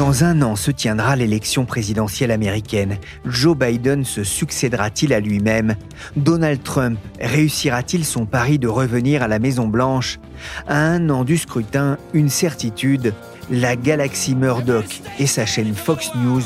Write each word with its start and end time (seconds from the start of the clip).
Dans 0.00 0.24
un 0.24 0.40
an 0.40 0.56
se 0.56 0.70
tiendra 0.70 1.14
l'élection 1.14 1.66
présidentielle 1.66 2.30
américaine. 2.30 2.96
Joe 3.26 3.54
Biden 3.54 4.06
se 4.06 4.24
succédera-t-il 4.24 5.12
à 5.12 5.20
lui-même? 5.20 5.74
Donald 6.16 6.62
Trump 6.62 6.98
réussira-t-il 7.20 8.06
son 8.06 8.24
pari 8.24 8.58
de 8.58 8.66
revenir 8.66 9.22
à 9.22 9.28
la 9.28 9.38
Maison-Blanche? 9.38 10.18
À 10.66 10.78
un 10.78 11.10
an 11.10 11.22
du 11.22 11.36
scrutin, 11.36 11.98
une 12.14 12.30
certitude, 12.30 13.12
la 13.50 13.76
galaxie 13.76 14.34
Murdoch 14.34 15.02
et 15.18 15.26
sa 15.26 15.44
chaîne 15.44 15.74
Fox 15.74 16.12
News 16.14 16.44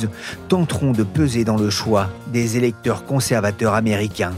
tenteront 0.48 0.90
de 0.90 1.04
peser 1.04 1.44
dans 1.44 1.56
le 1.56 1.70
choix 1.70 2.10
des 2.32 2.56
électeurs 2.56 3.04
conservateurs 3.04 3.74
américains. 3.74 4.32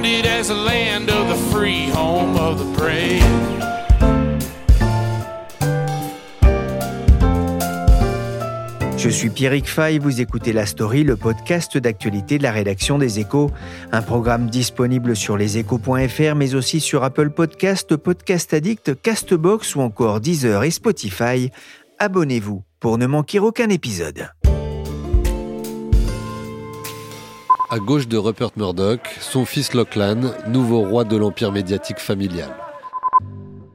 We 0.00 0.06
were 0.06 0.22
founded 0.22 0.26
as 0.26 0.50
a 0.50 0.54
land 0.54 1.10
of 1.10 1.28
the 1.28 1.36
free, 1.52 1.90
home 1.90 2.36
of 2.36 2.58
the 2.58 2.64
brave. 2.78 3.22
Je 8.96 9.08
suis 9.08 9.30
Pierrick 9.30 9.66
Fay, 9.66 9.98
vous 9.98 10.20
écoutez 10.20 10.52
La 10.52 10.66
Story, 10.66 11.04
le 11.04 11.16
podcast 11.16 11.78
d'actualité 11.78 12.38
de 12.38 12.42
la 12.42 12.52
rédaction 12.52 12.98
des 12.98 13.18
Échos, 13.18 13.50
un 13.92 14.02
programme 14.02 14.50
disponible 14.50 15.16
sur 15.16 15.36
leséchos.fr 15.36 16.34
mais 16.34 16.54
aussi 16.54 16.80
sur 16.80 17.02
Apple 17.02 17.30
Podcast, 17.30 17.96
Podcast 17.96 18.54
Addict, 18.54 19.00
Castbox 19.02 19.74
ou 19.74 19.80
encore 19.80 20.20
Deezer 20.20 20.64
et 20.64 20.70
Spotify. 20.70 21.50
Abonnez-vous 21.98 22.62
pour 22.78 22.98
ne 22.98 23.06
manquer 23.06 23.38
aucun 23.38 23.68
épisode. 23.68 24.30
À 27.72 27.78
gauche 27.78 28.08
de 28.08 28.16
Rupert 28.16 28.50
Murdoch, 28.56 29.16
son 29.20 29.44
fils 29.44 29.74
Lachlan, 29.74 30.32
nouveau 30.48 30.80
roi 30.80 31.04
de 31.04 31.16
l'empire 31.16 31.52
médiatique 31.52 32.00
familial. 32.00 32.48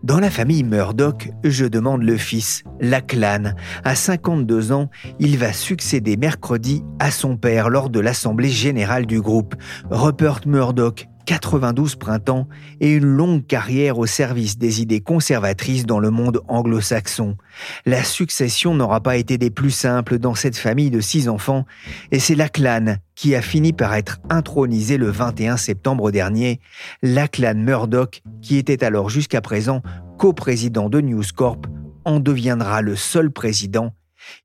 Dans 0.03 0.19
la 0.19 0.29
famille 0.29 0.65
Murdoch, 0.65 1.29
je 1.45 1.65
demande 1.65 2.03
le 2.03 2.17
fils, 2.17 2.63
Lachlan. 2.81 3.53
À 3.85 3.95
52 3.95 4.73
ans, 4.73 4.89
il 5.19 5.37
va 5.37 5.53
succéder 5.53 6.17
mercredi 6.17 6.83
à 6.99 7.09
son 7.09 7.37
père 7.37 7.69
lors 7.69 7.89
de 7.89 8.01
l'assemblée 8.01 8.49
générale 8.49 9.05
du 9.05 9.21
groupe. 9.21 9.55
Rupert 9.89 10.41
Murdoch, 10.45 11.07
92 11.25 11.95
printemps 11.95 12.47
et 12.79 12.93
une 12.93 13.05
longue 13.05 13.45
carrière 13.45 13.97
au 13.97 14.05
service 14.05 14.57
des 14.57 14.81
idées 14.81 15.01
conservatrices 15.01 15.85
dans 15.85 15.99
le 15.99 16.11
monde 16.11 16.41
anglo-saxon. 16.47 17.37
La 17.85 18.03
succession 18.03 18.75
n'aura 18.75 19.01
pas 19.01 19.17
été 19.17 19.37
des 19.37 19.49
plus 19.49 19.71
simples 19.71 20.19
dans 20.19 20.35
cette 20.35 20.57
famille 20.57 20.91
de 20.91 21.01
six 21.01 21.27
enfants 21.27 21.65
et 22.11 22.19
c'est 22.19 22.35
Lachlan 22.35 22.97
qui 23.15 23.33
a 23.35 23.41
fini 23.41 23.73
par 23.73 23.93
être 23.95 24.19
intronisé 24.29 24.97
le 24.97 25.09
21 25.09 25.57
septembre 25.57 26.11
dernier. 26.11 26.59
Lachlan 27.01 27.55
Murdoch, 27.55 28.21
qui 28.41 28.57
était 28.57 28.83
alors 28.83 29.09
jusqu'à 29.09 29.41
présent 29.41 29.81
coprésident 30.17 30.89
de 30.89 31.01
News 31.01 31.23
Corp, 31.35 31.65
en 32.03 32.19
deviendra 32.19 32.81
le 32.81 32.95
seul 32.95 33.31
président. 33.31 33.93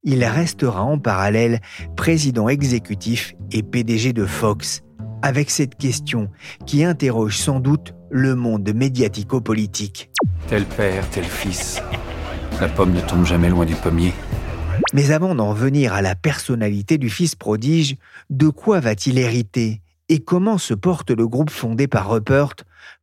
Il 0.02 0.24
restera 0.24 0.82
en 0.82 0.98
parallèle 0.98 1.60
président 1.96 2.48
exécutif 2.48 3.34
et 3.52 3.62
PDG 3.62 4.12
de 4.12 4.26
Fox 4.26 4.82
avec 5.22 5.50
cette 5.50 5.76
question 5.76 6.28
qui 6.66 6.84
interroge 6.84 7.36
sans 7.36 7.60
doute 7.60 7.94
le 8.10 8.34
monde 8.34 8.72
médiatico-politique. 8.74 10.10
Tel 10.48 10.64
père, 10.64 11.08
tel 11.10 11.24
fils. 11.24 11.82
La 12.60 12.68
pomme 12.68 12.92
ne 12.92 13.00
tombe 13.00 13.24
jamais 13.24 13.48
loin 13.48 13.64
du 13.64 13.74
pommier. 13.74 14.12
Mais 14.92 15.12
avant 15.12 15.34
d'en 15.34 15.52
venir 15.52 15.92
à 15.92 16.02
la 16.02 16.14
personnalité 16.14 16.98
du 16.98 17.10
fils 17.10 17.34
prodige, 17.34 17.96
de 18.30 18.48
quoi 18.48 18.80
va-t-il 18.80 19.18
hériter 19.18 19.82
et 20.08 20.18
comment 20.18 20.58
se 20.58 20.74
porte 20.74 21.12
le 21.12 21.28
groupe 21.28 21.50
fondé 21.50 21.86
par 21.86 22.10
Rupert? 22.10 22.54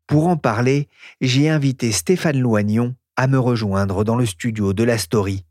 Pour 0.08 0.28
en 0.28 0.36
parler, 0.36 0.90
j'ai 1.22 1.50
invité 1.50 1.94
Stéphane 1.94 2.40
Loignon 2.40 2.96
à 3.16 3.28
me 3.28 3.40
rejoindre 3.40 4.04
dans 4.04 4.18
le 4.18 4.26
studio 4.26 4.74
de 4.74 4.84
la 4.84 4.98
Story. 4.98 5.46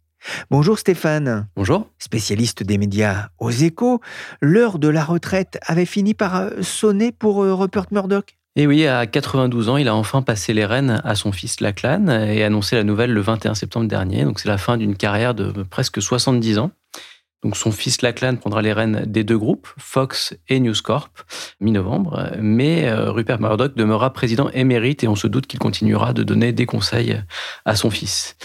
Bonjour 0.50 0.78
Stéphane. 0.78 1.48
Bonjour. 1.56 1.88
Spécialiste 1.98 2.62
des 2.62 2.78
médias 2.78 3.28
aux 3.38 3.50
échos, 3.50 4.00
l'heure 4.40 4.78
de 4.78 4.88
la 4.88 5.04
retraite 5.04 5.58
avait 5.66 5.86
fini 5.86 6.14
par 6.14 6.36
euh, 6.36 6.62
sonner 6.62 7.12
pour 7.12 7.42
euh, 7.42 7.54
Rupert 7.54 7.86
Murdoch 7.90 8.36
Et 8.56 8.66
oui, 8.66 8.86
à 8.86 9.06
92 9.06 9.68
ans, 9.68 9.76
il 9.76 9.88
a 9.88 9.94
enfin 9.94 10.22
passé 10.22 10.52
les 10.52 10.64
rênes 10.64 11.00
à 11.04 11.14
son 11.14 11.32
fils 11.32 11.60
Lachlan 11.60 12.08
et 12.08 12.42
annoncé 12.44 12.76
la 12.76 12.84
nouvelle 12.84 13.12
le 13.12 13.20
21 13.20 13.54
septembre 13.54 13.88
dernier. 13.88 14.24
Donc 14.24 14.40
c'est 14.40 14.48
la 14.48 14.58
fin 14.58 14.76
d'une 14.76 14.96
carrière 14.96 15.34
de 15.34 15.62
presque 15.62 16.02
70 16.02 16.58
ans. 16.58 16.70
Donc 17.42 17.56
son 17.56 17.70
fils 17.70 18.02
Lachlan 18.02 18.36
prendra 18.36 18.62
les 18.62 18.72
rênes 18.72 19.04
des 19.06 19.22
deux 19.22 19.38
groupes, 19.38 19.68
Fox 19.78 20.34
et 20.48 20.58
News 20.58 20.74
Corp, 20.82 21.10
mi-novembre. 21.60 22.32
Mais 22.40 22.88
euh, 22.88 23.10
Rupert 23.12 23.40
Murdoch 23.40 23.76
demeurera 23.76 24.12
président 24.12 24.50
émérite 24.50 25.04
et 25.04 25.08
on 25.08 25.16
se 25.16 25.26
doute 25.26 25.46
qu'il 25.46 25.60
continuera 25.60 26.12
de 26.12 26.22
donner 26.22 26.52
des 26.52 26.66
conseils 26.66 27.22
à 27.64 27.76
son 27.76 27.90
fils. 27.90 28.36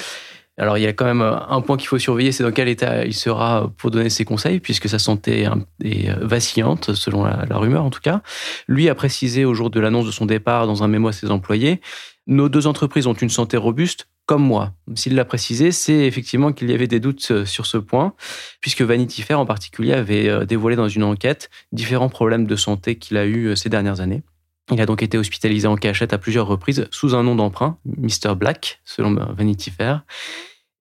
Alors 0.57 0.77
il 0.77 0.81
y 0.81 0.87
a 0.87 0.93
quand 0.93 1.05
même 1.05 1.21
un 1.21 1.61
point 1.61 1.77
qu'il 1.77 1.87
faut 1.87 1.97
surveiller, 1.97 2.31
c'est 2.31 2.43
dans 2.43 2.51
quel 2.51 2.67
état 2.67 3.05
il 3.05 3.13
sera 3.13 3.71
pour 3.77 3.89
donner 3.89 4.09
ses 4.09 4.25
conseils, 4.25 4.59
puisque 4.59 4.89
sa 4.89 4.99
santé 4.99 5.47
est 5.83 6.09
vacillante, 6.21 6.93
selon 6.93 7.23
la, 7.23 7.45
rumeur 7.51 7.83
en 7.83 7.89
tout 7.89 8.01
cas. 8.01 8.21
Lui 8.67 8.89
a 8.89 8.95
précisé 8.95 9.45
au 9.45 9.53
jour 9.53 9.69
de 9.69 9.79
l'annonce 9.79 10.05
de 10.05 10.11
son 10.11 10.25
départ 10.25 10.67
dans 10.67 10.83
un 10.83 10.87
mémo 10.87 11.07
à 11.07 11.13
ses 11.13 11.31
employés, 11.31 11.81
nos 12.27 12.49
deux 12.49 12.67
entreprises 12.67 13.07
ont 13.07 13.13
une 13.13 13.29
santé 13.29 13.57
robuste, 13.57 14.07
comme 14.25 14.43
moi. 14.43 14.73
S'il 14.93 15.15
l'a 15.15 15.25
précisé, 15.25 15.71
c'est 15.71 16.05
effectivement 16.05 16.51
qu'il 16.51 16.69
y 16.69 16.73
avait 16.73 16.87
des 16.87 16.99
doutes 16.99 17.45
sur 17.45 17.65
ce 17.65 17.77
point, 17.77 18.13
puisque 18.59 18.81
Vanity 18.81 19.23
Fair 19.23 19.39
en 19.39 19.45
particulier 19.45 19.93
avait 19.93 20.45
dévoilé 20.45 20.75
dans 20.75 20.87
une 20.87 21.03
enquête 21.03 21.49
différents 21.71 22.09
problèmes 22.09 22.45
de 22.45 22.55
santé 22.55 22.97
qu'il 22.97 23.17
a 23.17 23.25
eu 23.25 23.55
ces 23.55 23.69
dernières 23.69 24.01
années. 24.01 24.21
Il 24.69 24.79
a 24.79 24.85
donc 24.85 25.03
été 25.03 25.17
hospitalisé 25.17 25.67
en 25.67 25.75
cachette 25.75 26.13
à 26.13 26.17
plusieurs 26.17 26.47
reprises 26.47 26.87
sous 26.91 27.15
un 27.15 27.23
nom 27.23 27.35
d'emprunt, 27.35 27.77
Mr. 27.85 28.35
Black, 28.35 28.81
selon 28.85 29.13
Vanity 29.33 29.71
Fair, 29.71 30.03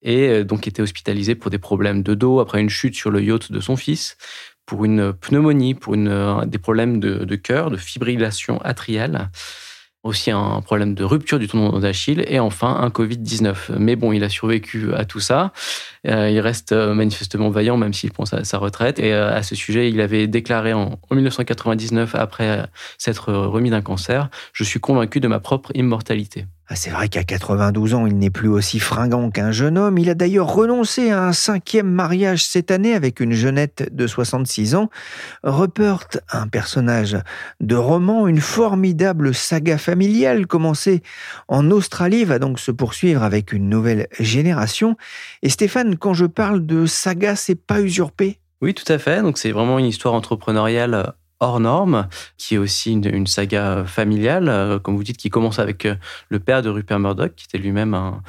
et 0.02 0.44
donc 0.44 0.66
était 0.68 0.82
hospitalisé 0.82 1.34
pour 1.34 1.50
des 1.50 1.58
problèmes 1.58 2.02
de 2.02 2.14
dos 2.14 2.40
après 2.40 2.60
une 2.60 2.70
chute 2.70 2.94
sur 2.94 3.10
le 3.10 3.22
yacht 3.22 3.50
de 3.50 3.60
son 3.60 3.76
fils, 3.76 4.16
pour 4.64 4.84
une 4.84 5.12
pneumonie, 5.12 5.74
pour 5.74 5.94
une, 5.94 6.44
des 6.46 6.58
problèmes 6.58 7.00
de, 7.00 7.24
de 7.24 7.36
cœur, 7.36 7.70
de 7.70 7.76
fibrillation 7.76 8.60
atriale 8.62 9.30
aussi 10.02 10.30
un 10.30 10.60
problème 10.62 10.94
de 10.94 11.04
rupture 11.04 11.38
du 11.38 11.46
tendon 11.46 11.78
d'Achille 11.78 12.24
et 12.26 12.40
enfin 12.40 12.78
un 12.80 12.88
Covid-19. 12.88 13.76
Mais 13.78 13.96
bon, 13.96 14.12
il 14.12 14.24
a 14.24 14.28
survécu 14.28 14.94
à 14.94 15.04
tout 15.04 15.20
ça. 15.20 15.52
Euh, 16.06 16.30
il 16.30 16.40
reste 16.40 16.72
euh, 16.72 16.94
manifestement 16.94 17.50
vaillant 17.50 17.76
même 17.76 17.92
s'il 17.92 18.10
prend 18.10 18.24
sa, 18.24 18.58
retraite. 18.58 18.98
Et 18.98 19.12
euh, 19.12 19.34
à 19.34 19.42
ce 19.42 19.54
sujet, 19.54 19.90
il 19.90 20.00
avait 20.00 20.26
déclaré 20.26 20.72
en, 20.72 20.98
1999, 21.10 22.14
après 22.14 22.66
s'être 22.98 23.32
remis 23.32 23.70
d'un 23.70 23.82
cancer, 23.82 24.28
Je 24.52 24.64
suis 24.64 24.80
convaincu 24.80 25.20
de 25.20 25.28
ma 25.28 25.40
propre 25.40 25.70
immortalité. 25.74 26.46
Ah, 26.72 26.76
c'est 26.76 26.90
vrai 26.90 27.08
qu'à 27.08 27.24
92 27.24 27.94
ans, 27.94 28.06
il 28.06 28.16
n'est 28.16 28.30
plus 28.30 28.48
aussi 28.48 28.78
fringant 28.78 29.28
qu'un 29.32 29.50
jeune 29.50 29.76
homme. 29.76 29.98
Il 29.98 30.08
a 30.08 30.14
d'ailleurs 30.14 30.54
renoncé 30.54 31.10
à 31.10 31.24
un 31.24 31.32
cinquième 31.32 31.90
mariage 31.90 32.44
cette 32.44 32.70
année 32.70 32.94
avec 32.94 33.18
une 33.18 33.32
jeunette 33.32 33.92
de 33.92 34.06
66 34.06 34.76
ans. 34.76 34.88
Rupert, 35.42 36.06
un 36.30 36.46
personnage 36.46 37.18
de 37.58 37.74
roman, 37.74 38.28
une 38.28 38.40
formidable 38.40 39.34
saga 39.34 39.78
familiale 39.78 40.46
commencée 40.46 41.02
en 41.48 41.72
Australie, 41.72 42.24
va 42.24 42.38
donc 42.38 42.60
se 42.60 42.70
poursuivre 42.70 43.24
avec 43.24 43.52
une 43.52 43.68
nouvelle 43.68 44.06
génération. 44.20 44.96
Et 45.42 45.48
Stéphane, 45.48 45.96
quand 45.96 46.14
je 46.14 46.26
parle 46.26 46.64
de 46.64 46.86
saga, 46.86 47.34
c'est 47.34 47.56
pas 47.56 47.80
usurpé? 47.80 48.38
Oui, 48.62 48.74
tout 48.74 48.92
à 48.92 48.98
fait. 48.98 49.22
Donc 49.22 49.38
c'est 49.38 49.50
vraiment 49.50 49.80
une 49.80 49.86
histoire 49.86 50.14
entrepreneuriale 50.14 51.14
hors 51.40 51.58
norme, 51.58 52.06
qui 52.36 52.54
est 52.54 52.58
aussi 52.58 52.92
une, 52.92 53.26
saga 53.26 53.84
familiale, 53.84 54.48
euh, 54.48 54.78
comme 54.78 54.96
vous 54.96 55.02
dites, 55.02 55.16
qui 55.16 55.30
commence 55.30 55.58
avec 55.58 55.86
euh, 55.86 55.96
le 56.28 56.38
père 56.38 56.62
de 56.62 56.68
Rupert 56.68 57.00
Murdoch, 57.00 57.34
qui 57.34 57.46
était 57.46 57.58
lui-même 57.58 57.94
un, 57.94 58.22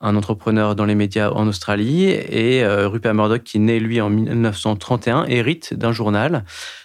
entrepreneur 0.00 0.76
dans 0.76 0.84
les 0.84 0.94
médias 0.94 1.30
en 1.30 1.48
Australie, 1.48 2.04
et 2.04 2.62
euh, 2.64 2.88
Rupert 2.88 3.14
Murdoch, 3.14 3.42
qui 3.42 3.58
naît 3.58 3.80
lui 3.80 4.00
en 4.00 4.10
1931, 4.10 5.24
hérite 5.26 5.74
d'un 5.74 5.92
journal, 5.92 6.44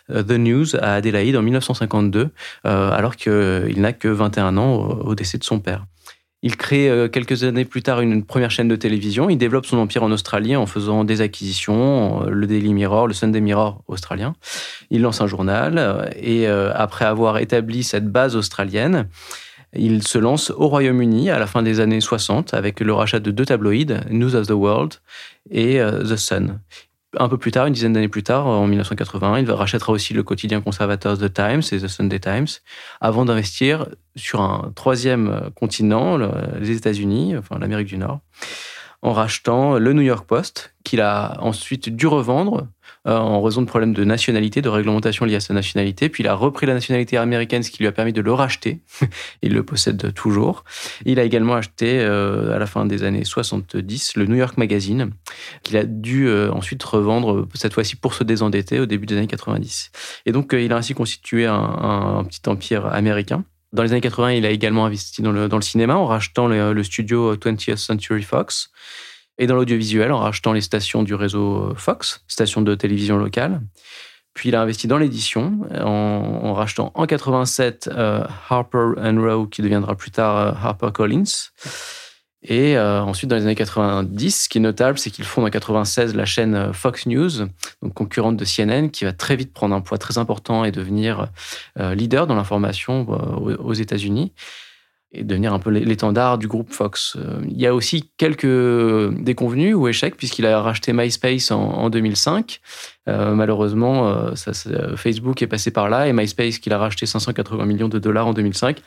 The 0.09 0.31
News, 0.31 0.75
à 0.75 0.95
Adélaïde 0.95 1.35
en 1.35 1.41
1952, 1.41 2.29
alors 2.63 3.15
qu'il 3.15 3.79
n'a 3.81 3.93
que 3.93 4.07
21 4.07 4.57
ans 4.57 4.75
au, 4.75 5.15
décès 5.15 5.37
de 5.37 5.43
son 5.43 5.59
père. 5.59 5.85
Il 6.43 6.57
crée 6.57 6.89
euh, 6.89 7.07
quelques 7.07 7.43
années 7.43 7.65
plus 7.65 7.83
tard 7.83 8.01
une 8.01 8.23
première 8.23 8.49
chaîne 8.49 8.67
de 8.67 8.75
télévision. 8.75 9.29
Il 9.29 9.37
développe 9.37 9.67
son 9.67 9.77
empire 9.77 10.03
en 10.03 10.11
Australie 10.11 10.55
en 10.55 10.65
faisant 10.65 11.03
des 11.03 11.21
acquisitions, 11.21 12.23
euh, 12.23 12.29
le 12.31 12.47
Daily 12.47 12.73
Mirror, 12.73 13.07
le 13.07 13.13
Sunday 13.13 13.41
Mirror 13.41 13.83
australien. 13.87 14.33
Il 14.89 15.01
lance 15.01 15.21
un 15.21 15.27
journal 15.27 15.75
euh, 15.77 16.05
et 16.19 16.47
après 16.47 17.05
avoir 17.05 17.37
établi 17.37 17.83
cette 17.83 18.07
base 18.07 18.35
australienne, 18.35 19.07
il 19.73 20.05
se 20.05 20.17
lance 20.17 20.51
au 20.51 20.67
Royaume-Uni 20.67 21.29
à 21.29 21.39
la 21.39 21.47
fin 21.47 21.63
des 21.63 21.79
années 21.79 22.01
60 22.01 22.53
avec 22.53 22.79
le 22.79 22.93
rachat 22.93 23.19
de 23.19 23.31
deux 23.31 23.45
tabloïds, 23.45 24.01
News 24.09 24.35
of 24.35 24.47
the 24.47 24.51
World 24.51 24.95
et 25.49 25.79
The 25.79 26.17
Sun 26.17 26.59
un 27.17 27.27
peu 27.27 27.37
plus 27.37 27.51
tard, 27.51 27.65
une 27.65 27.73
dizaine 27.73 27.93
d'années 27.93 28.07
plus 28.07 28.23
tard, 28.23 28.47
en 28.47 28.67
1980, 28.67 29.39
il 29.39 29.51
rachètera 29.51 29.91
aussi 29.91 30.13
le 30.13 30.23
quotidien 30.23 30.61
conservateur 30.61 31.17
The 31.17 31.33
Times 31.33 31.61
et 31.71 31.79
The 31.79 31.87
Sunday 31.87 32.19
Times, 32.19 32.47
avant 33.01 33.25
d'investir 33.25 33.87
sur 34.15 34.41
un 34.41 34.71
troisième 34.75 35.49
continent, 35.55 36.17
les 36.59 36.71
États-Unis, 36.71 37.35
enfin 37.37 37.59
l'Amérique 37.59 37.87
du 37.87 37.97
Nord, 37.97 38.19
en 39.01 39.13
rachetant 39.13 39.77
le 39.77 39.93
New 39.93 40.01
York 40.01 40.25
Post, 40.25 40.73
qu'il 40.83 41.01
a 41.01 41.37
ensuite 41.41 41.89
dû 41.89 42.07
revendre 42.07 42.67
euh, 43.07 43.17
en 43.17 43.41
raison 43.41 43.63
de 43.63 43.65
problèmes 43.65 43.93
de 43.93 44.03
nationalité, 44.03 44.61
de 44.61 44.69
réglementation 44.69 45.25
liées 45.25 45.35
à 45.35 45.39
sa 45.39 45.55
nationalité. 45.55 46.07
Puis 46.07 46.21
il 46.21 46.27
a 46.27 46.35
repris 46.35 46.67
la 46.67 46.75
nationalité 46.75 47.17
américaine, 47.17 47.63
ce 47.63 47.71
qui 47.71 47.79
lui 47.79 47.87
a 47.87 47.91
permis 47.91 48.13
de 48.13 48.21
le 48.21 48.31
racheter. 48.31 48.81
il 49.41 49.53
le 49.53 49.63
possède 49.63 50.13
toujours. 50.13 50.63
Il 51.05 51.19
a 51.19 51.23
également 51.23 51.55
acheté, 51.55 51.99
euh, 51.99 52.55
à 52.55 52.59
la 52.59 52.67
fin 52.67 52.85
des 52.85 53.03
années 53.03 53.23
70, 53.25 54.17
le 54.17 54.27
New 54.27 54.35
York 54.35 54.55
Magazine, 54.57 55.09
qu'il 55.63 55.77
a 55.77 55.83
dû 55.83 56.27
euh, 56.27 56.51
ensuite 56.51 56.83
revendre, 56.83 57.47
cette 57.55 57.73
fois-ci 57.73 57.95
pour 57.95 58.13
se 58.13 58.23
désendetter, 58.23 58.79
au 58.79 58.85
début 58.85 59.07
des 59.07 59.17
années 59.17 59.25
90. 59.25 59.91
Et 60.27 60.31
donc, 60.31 60.53
il 60.53 60.71
a 60.71 60.77
ainsi 60.77 60.93
constitué 60.93 61.47
un, 61.47 62.23
petit 62.29 62.47
empire 62.47 62.85
américain. 62.85 63.43
Dans 63.73 63.81
les 63.81 63.93
années 63.93 64.01
80, 64.01 64.33
il 64.33 64.45
a 64.45 64.51
également 64.51 64.85
investi 64.85 65.23
dans 65.23 65.31
le, 65.31 65.47
dans 65.47 65.57
le 65.57 65.63
cinéma 65.63 65.95
en 65.95 66.05
rachetant 66.05 66.47
le, 66.47 66.73
le 66.73 66.83
studio 66.83 67.35
20th 67.35 67.77
Century 67.77 68.21
Fox 68.21 68.69
et 69.41 69.47
dans 69.47 69.55
l'audiovisuel 69.55 70.11
en 70.11 70.19
rachetant 70.19 70.53
les 70.53 70.61
stations 70.61 71.01
du 71.01 71.15
réseau 71.15 71.73
Fox, 71.75 72.23
stations 72.27 72.61
de 72.61 72.75
télévision 72.75 73.17
locale. 73.17 73.59
Puis 74.35 74.49
il 74.49 74.55
a 74.55 74.61
investi 74.61 74.85
dans 74.85 74.99
l'édition 74.99 75.61
en, 75.75 76.53
rachetant 76.53 76.91
en 76.93 77.07
87 77.07 77.89
euh, 77.91 78.23
Harper 78.49 78.93
Row, 78.97 79.47
qui 79.47 79.63
deviendra 79.63 79.95
plus 79.95 80.11
tard 80.11 80.37
euh, 80.37 80.51
Harper 80.51 80.89
Collins. 80.93 81.49
Et 82.43 82.77
euh, 82.77 83.01
ensuite, 83.01 83.31
dans 83.31 83.35
les 83.35 83.43
années 83.43 83.55
90, 83.55 84.43
ce 84.43 84.47
qui 84.47 84.59
est 84.59 84.61
notable, 84.61 84.99
c'est 84.99 85.09
qu'il 85.09 85.25
fonde 85.25 85.45
en 85.45 85.49
96 85.49 86.15
la 86.15 86.25
chaîne 86.25 86.71
Fox 86.71 87.07
News, 87.07 87.47
concurrente 87.95 88.37
de 88.37 88.45
CNN, 88.45 88.89
qui 88.89 89.05
va 89.05 89.11
très 89.11 89.35
vite 89.35 89.53
prendre 89.53 89.73
un 89.73 89.81
poids 89.81 89.97
très 89.97 90.19
important 90.19 90.65
et 90.65 90.71
devenir 90.71 91.27
leader 91.77 92.25
dans 92.25 92.33
l'information 92.33 93.07
aux 93.07 93.73
États-Unis 93.73 94.33
et 95.13 95.23
devenir 95.23 95.53
un 95.53 95.59
peu 95.59 95.69
l'étendard 95.69 96.37
du 96.37 96.47
groupe 96.47 96.71
Fox. 96.71 97.17
Euh, 97.17 97.41
il 97.45 97.59
y 97.59 97.67
a 97.67 97.75
aussi 97.75 98.09
quelques 98.17 98.45
déconvenus 99.19 99.75
ou 99.75 99.87
échecs, 99.87 100.15
puisqu'il 100.15 100.45
a 100.45 100.61
racheté 100.61 100.93
MySpace 100.93 101.51
en, 101.51 101.89
2005. 101.89 102.61
Euh, 103.09 103.35
malheureusement, 103.35 104.07
euh, 104.07 104.95
Facebook 104.95 105.41
est 105.41 105.47
passé 105.47 105.71
par 105.71 105.89
là, 105.89 106.07
et 106.07 106.13
MySpace, 106.13 106.59
qu'il 106.59 106.71
a 106.71 106.77
racheté 106.77 107.05
580 107.05 107.65
millions 107.65 107.89
de 107.89 107.99
dollars 107.99 108.27
en 108.27 108.33
2005, 108.33 108.81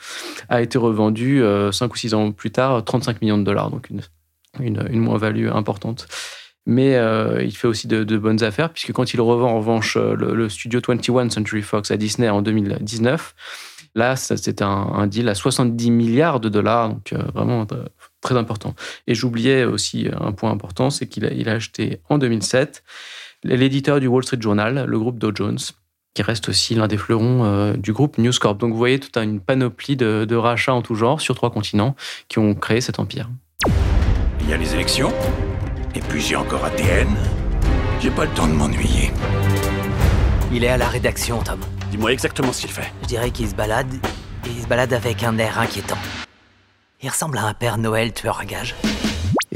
a 0.48 0.62
été 0.62 0.78
revendu 0.78 1.42
5 1.70 1.92
ou 1.92 1.96
6 1.96 2.14
ans 2.14 2.32
plus 2.32 2.50
tard, 2.50 2.82
35 2.82 3.20
millions 3.20 3.38
de 3.38 3.44
dollars, 3.44 3.70
donc 3.70 3.90
une, 3.90 4.00
une, 4.60 5.00
moins-value 5.00 5.48
importante. 5.48 6.08
Mais 6.64 6.98
il 7.44 7.54
fait 7.54 7.68
aussi 7.68 7.86
de, 7.86 8.16
bonnes 8.16 8.42
affaires, 8.42 8.70
puisque 8.70 8.92
quand 8.92 9.12
il 9.12 9.20
revend 9.20 9.50
en 9.50 9.58
revanche 9.58 9.98
le 9.98 10.48
studio 10.48 10.80
21 10.86 11.28
Century 11.28 11.60
Fox 11.60 11.90
à 11.90 11.98
Disney 11.98 12.30
en 12.30 12.40
2019, 12.40 13.34
Là, 13.94 14.16
c'était 14.16 14.62
un, 14.62 15.06
deal 15.06 15.28
à 15.28 15.34
70 15.34 15.90
milliards 15.90 16.40
de 16.40 16.48
dollars, 16.48 16.88
donc 16.88 17.12
euh, 17.12 17.22
vraiment 17.32 17.64
euh, 17.72 17.84
très 18.20 18.36
important. 18.36 18.74
Et 19.06 19.14
j'oubliais 19.14 19.64
aussi 19.64 20.08
un 20.20 20.32
point 20.32 20.50
important, 20.50 20.90
c'est 20.90 21.06
qu'il 21.06 21.24
a, 21.24 21.32
il 21.32 21.48
a 21.48 21.52
acheté 21.52 22.00
en 22.08 22.18
2007 22.18 22.82
l'éditeur 23.44 24.00
du 24.00 24.06
Wall 24.06 24.24
Street 24.24 24.40
Journal, 24.40 24.84
le 24.88 24.98
groupe 24.98 25.18
Dow 25.18 25.30
Jones, 25.32 25.58
qui 26.14 26.22
reste 26.22 26.48
aussi 26.48 26.74
l'un 26.74 26.88
des 26.88 26.96
fleurons 26.96 27.44
euh, 27.44 27.74
du 27.74 27.92
groupe 27.92 28.18
News 28.18 28.32
Corp. 28.40 28.58
Donc 28.58 28.72
vous 28.72 28.78
voyez 28.78 28.98
toute 28.98 29.16
une 29.16 29.40
panoplie 29.40 29.96
de, 29.96 30.24
de 30.28 30.36
rachats 30.36 30.74
en 30.74 30.82
tout 30.82 30.94
genre 30.94 31.20
sur 31.20 31.34
trois 31.34 31.50
continents 31.50 31.94
qui 32.28 32.38
ont 32.38 32.54
créé 32.54 32.80
cet 32.80 32.98
empire. 32.98 33.28
Il 34.40 34.50
y 34.50 34.52
a 34.52 34.56
les 34.56 34.74
élections, 34.74 35.12
et 35.94 36.00
puis 36.00 36.20
j'ai 36.20 36.36
encore 36.36 36.64
ATN. 36.64 37.08
J'ai 38.00 38.10
pas 38.10 38.24
le 38.24 38.30
temps 38.32 38.46
de 38.46 38.52
m'ennuyer. 38.52 39.12
Il 40.52 40.64
est 40.64 40.68
à 40.68 40.76
la 40.76 40.88
rédaction, 40.88 41.42
Tom. 41.42 41.58
Dis-moi 41.94 42.12
exactement 42.12 42.52
ce 42.52 42.62
qu'il 42.62 42.72
fait. 42.72 42.92
Je 43.02 43.06
dirais 43.06 43.30
qu'il 43.30 43.48
se 43.48 43.54
balade, 43.54 43.86
et 43.94 44.50
il 44.50 44.60
se 44.60 44.66
balade 44.66 44.92
avec 44.92 45.22
un 45.22 45.38
air 45.38 45.60
inquiétant. 45.60 45.96
Il 47.00 47.08
ressemble 47.08 47.38
à 47.38 47.44
un 47.44 47.54
père 47.54 47.78
Noël 47.78 48.12
tueur 48.12 48.40
à 48.40 48.44
gages. 48.44 48.74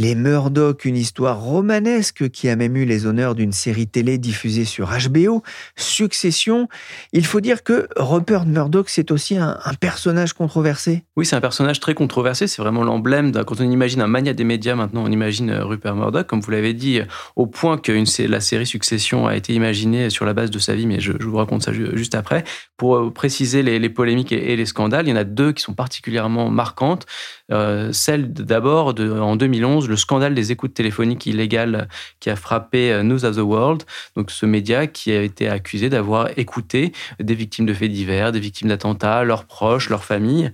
Les 0.00 0.14
Murdoch, 0.14 0.84
une 0.84 0.96
histoire 0.96 1.40
romanesque 1.40 2.30
qui 2.30 2.48
a 2.48 2.54
même 2.54 2.76
eu 2.76 2.84
les 2.84 3.04
honneurs 3.04 3.34
d'une 3.34 3.50
série 3.50 3.88
télé 3.88 4.16
diffusée 4.16 4.64
sur 4.64 4.90
HBO, 4.90 5.42
Succession. 5.74 6.68
Il 7.12 7.26
faut 7.26 7.40
dire 7.40 7.64
que 7.64 7.88
Rupert 7.96 8.46
Murdoch, 8.46 8.90
c'est 8.90 9.10
aussi 9.10 9.36
un, 9.36 9.58
personnage 9.80 10.34
controversé. 10.34 11.02
Oui, 11.16 11.26
c'est 11.26 11.34
un 11.34 11.40
personnage 11.40 11.80
très 11.80 11.94
controversé. 11.94 12.46
C'est 12.46 12.62
vraiment 12.62 12.84
l'emblème. 12.84 13.32
Quand 13.44 13.60
on 13.60 13.68
imagine 13.68 14.00
un 14.00 14.06
mania 14.06 14.34
des 14.34 14.44
médias, 14.44 14.76
maintenant, 14.76 15.02
on 15.04 15.10
imagine 15.10 15.50
euh, 15.50 15.64
Rupert 15.64 15.96
Murdoch, 15.96 16.28
comme 16.28 16.40
vous 16.42 16.50
l'avez 16.52 16.74
dit, 16.74 17.00
au 17.34 17.48
point 17.48 17.76
que 17.76 17.90
la 18.28 18.40
série 18.40 18.66
Succession 18.66 19.26
a 19.26 19.34
été 19.34 19.52
imaginée 19.52 20.10
sur 20.10 20.24
la 20.24 20.32
base 20.32 20.52
de 20.52 20.60
sa 20.60 20.76
vie, 20.76 20.86
mais 20.86 21.00
je, 21.00 21.10
vous 21.10 21.36
raconte 21.36 21.64
ça 21.64 21.72
juste 21.72 22.14
après. 22.14 22.44
Pour 22.76 22.96
euh, 22.96 23.10
préciser 23.10 23.64
les, 23.64 23.88
polémiques 23.88 24.30
et, 24.30 24.54
les 24.54 24.66
scandales, 24.66 25.08
il 25.08 25.10
y 25.10 25.12
en 25.12 25.16
a 25.16 25.24
deux 25.24 25.50
qui 25.50 25.62
sont 25.64 25.74
particulièrement 25.74 26.50
marquantes. 26.50 27.04
Euh, 27.50 27.92
celle 27.92 28.32
d'abord 28.32 28.88
en 28.98 29.36
2011, 29.36 29.88
le 29.88 29.96
scandale 29.96 30.34
des 30.34 30.52
écoutes 30.52 30.74
téléphoniques 30.74 31.24
illégales 31.24 31.88
qui 32.20 32.28
a 32.28 32.36
frappé 32.36 32.92
euh, 32.92 33.02
News 33.02 33.24
of 33.24 33.36
the 33.36 33.40
World, 33.40 33.84
donc 34.16 34.30
ce 34.30 34.44
média 34.44 34.86
qui 34.86 35.12
a 35.12 35.22
été 35.22 35.48
accusé 35.48 35.88
d'avoir 35.88 36.28
écouté 36.38 36.92
des 37.20 37.34
victimes 37.34 37.64
de 37.64 37.72
faits 37.72 37.90
divers, 37.90 38.32
des 38.32 38.40
victimes 38.40 38.68
d'attentats, 38.68 39.24
leurs 39.24 39.46
proches, 39.46 39.88
leurs 39.88 40.04
familles 40.04 40.52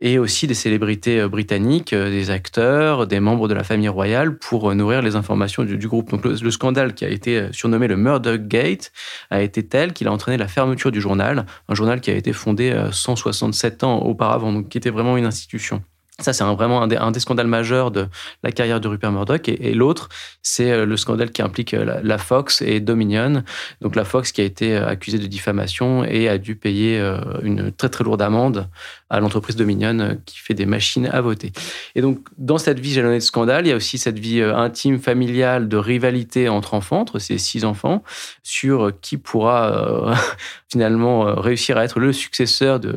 et 0.00 0.16
aussi 0.16 0.46
des 0.46 0.54
célébrités 0.54 1.18
euh, 1.22 1.28
britanniques, 1.28 1.92
des 1.92 2.30
acteurs, 2.30 3.08
des 3.08 3.18
membres 3.18 3.48
de 3.48 3.54
la 3.54 3.64
famille 3.64 3.88
royale 3.88 4.38
pour 4.38 4.72
nourrir 4.76 5.02
les 5.02 5.16
informations 5.16 5.64
du, 5.64 5.88
groupe. 5.88 6.10
Donc 6.10 6.24
le, 6.24 6.50
scandale 6.52 6.94
qui 6.94 7.04
a 7.04 7.08
été 7.08 7.48
surnommé 7.50 7.88
le 7.88 7.96
Murdoch 7.96 8.42
Gate 8.42 8.92
a 9.30 9.42
été 9.42 9.66
tel 9.66 9.92
qu'il 9.92 10.06
a 10.06 10.12
entraîné 10.12 10.38
la 10.38 10.46
fermeture 10.46 10.92
du 10.92 11.00
journal, 11.00 11.46
un 11.68 11.74
journal 11.74 12.00
qui 12.00 12.12
a 12.12 12.14
été 12.14 12.32
fondé 12.32 12.80
167 12.92 13.82
ans 13.82 13.98
auparavant, 14.02 14.52
donc 14.52 14.68
qui 14.68 14.78
était 14.78 14.90
vraiment 14.90 15.16
une 15.16 15.26
institution. 15.26 15.82
Ça, 16.20 16.32
c'est 16.32 16.42
vraiment 16.42 16.82
un 16.82 17.10
des, 17.12 17.20
scandales 17.20 17.46
majeurs 17.46 17.92
de 17.92 18.08
la 18.42 18.50
carrière 18.50 18.80
de 18.80 18.88
Rupert 18.88 19.12
Murdoch. 19.12 19.48
Et, 19.48 19.72
l'autre, 19.72 20.08
c'est 20.42 20.72
euh, 20.72 20.84
le 20.84 20.96
scandale 20.96 21.30
qui 21.30 21.42
implique 21.42 21.74
euh, 21.74 22.00
la, 22.02 22.18
Fox 22.18 22.60
et 22.60 22.80
Dominion. 22.80 23.44
Donc 23.82 23.94
la 23.94 24.04
Fox 24.04 24.32
qui 24.32 24.40
a 24.40 24.44
été 24.44 24.74
euh, 24.74 24.88
accusée 24.88 25.18
de 25.18 25.28
diffamation 25.28 26.02
et 26.02 26.28
a 26.28 26.38
dû 26.38 26.56
payer 26.56 26.98
une 27.42 27.70
très 27.70 27.88
très 27.88 28.02
lourde 28.02 28.20
amende 28.20 28.68
à 29.10 29.20
l'entreprise 29.20 29.54
Dominion 29.54 30.18
qui 30.26 30.38
fait 30.38 30.54
des 30.54 30.66
machines 30.66 31.06
à 31.06 31.20
voter. 31.20 31.52
Et 31.94 32.00
donc 32.02 32.18
dans 32.36 32.58
cette 32.58 32.80
vie 32.80 32.92
jalonnée 32.92 33.18
de 33.18 33.22
scandale, 33.22 33.66
il 33.66 33.70
y 33.70 33.72
a 33.72 33.76
aussi 33.76 33.96
cette 33.96 34.18
vie 34.18 34.42
intime, 34.42 34.98
familiale, 34.98 35.68
de 35.68 35.76
rivalité 35.76 36.48
entre 36.48 36.74
enfants, 36.74 37.00
entre 37.00 37.20
ces 37.20 37.38
six 37.38 37.64
enfants, 37.64 38.02
sur 38.42 38.92
qui 39.00 39.16
pourra 39.18 40.14
finalement 40.70 41.34
réussir 41.40 41.78
à 41.78 41.84
être 41.84 42.00
le 42.00 42.12
successeur 42.12 42.80
de 42.80 42.96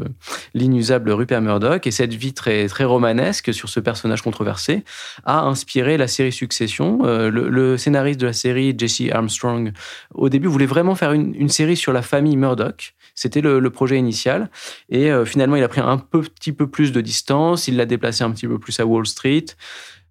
l'inusable 0.54 1.12
Rupert 1.12 1.42
Murdoch. 1.42 1.86
Et 1.86 1.92
cette 1.92 2.14
vie 2.14 2.34
très 2.34 2.68
très 2.68 2.84
romantique 2.84 3.11
sur 3.52 3.70
ce 3.70 3.80
personnage 3.80 4.22
controversé 4.22 4.84
a 5.26 5.42
inspiré 5.42 5.98
la 5.98 6.08
série 6.08 6.32
Succession. 6.32 7.00
Euh, 7.04 7.30
le, 7.30 7.78
scénariste 7.78 8.20
de 8.20 8.28
la 8.28 8.34
série, 8.34 8.76
Jesse 8.78 9.04
Armstrong, 9.12 9.72
au 10.14 10.30
début 10.30 10.48
voulait 10.48 10.66
vraiment 10.66 10.96
faire 10.96 11.14
une, 11.14 11.50
série 11.50 11.78
sur 11.78 11.94
la 11.94 12.02
famille 12.02 12.38
Murdoch. 12.38 12.94
C'était 13.16 13.42
le, 13.42 13.70
projet 13.70 13.98
initial. 13.98 14.50
Et 14.90 15.12
euh, 15.12 15.26
finalement, 15.26 15.56
il 15.56 15.64
a 15.64 15.68
pris 15.68 15.82
un 15.82 15.98
petit 15.98 16.52
peu 16.52 16.68
plus 16.68 16.92
de 16.92 17.02
distance. 17.02 17.68
Il 17.68 17.78
l'a 17.78 17.86
déplacé 17.86 18.24
un 18.24 18.32
petit 18.32 18.48
peu 18.48 18.60
plus 18.60 18.80
à 18.80 18.86
Wall 18.86 19.06
Street 19.06 19.46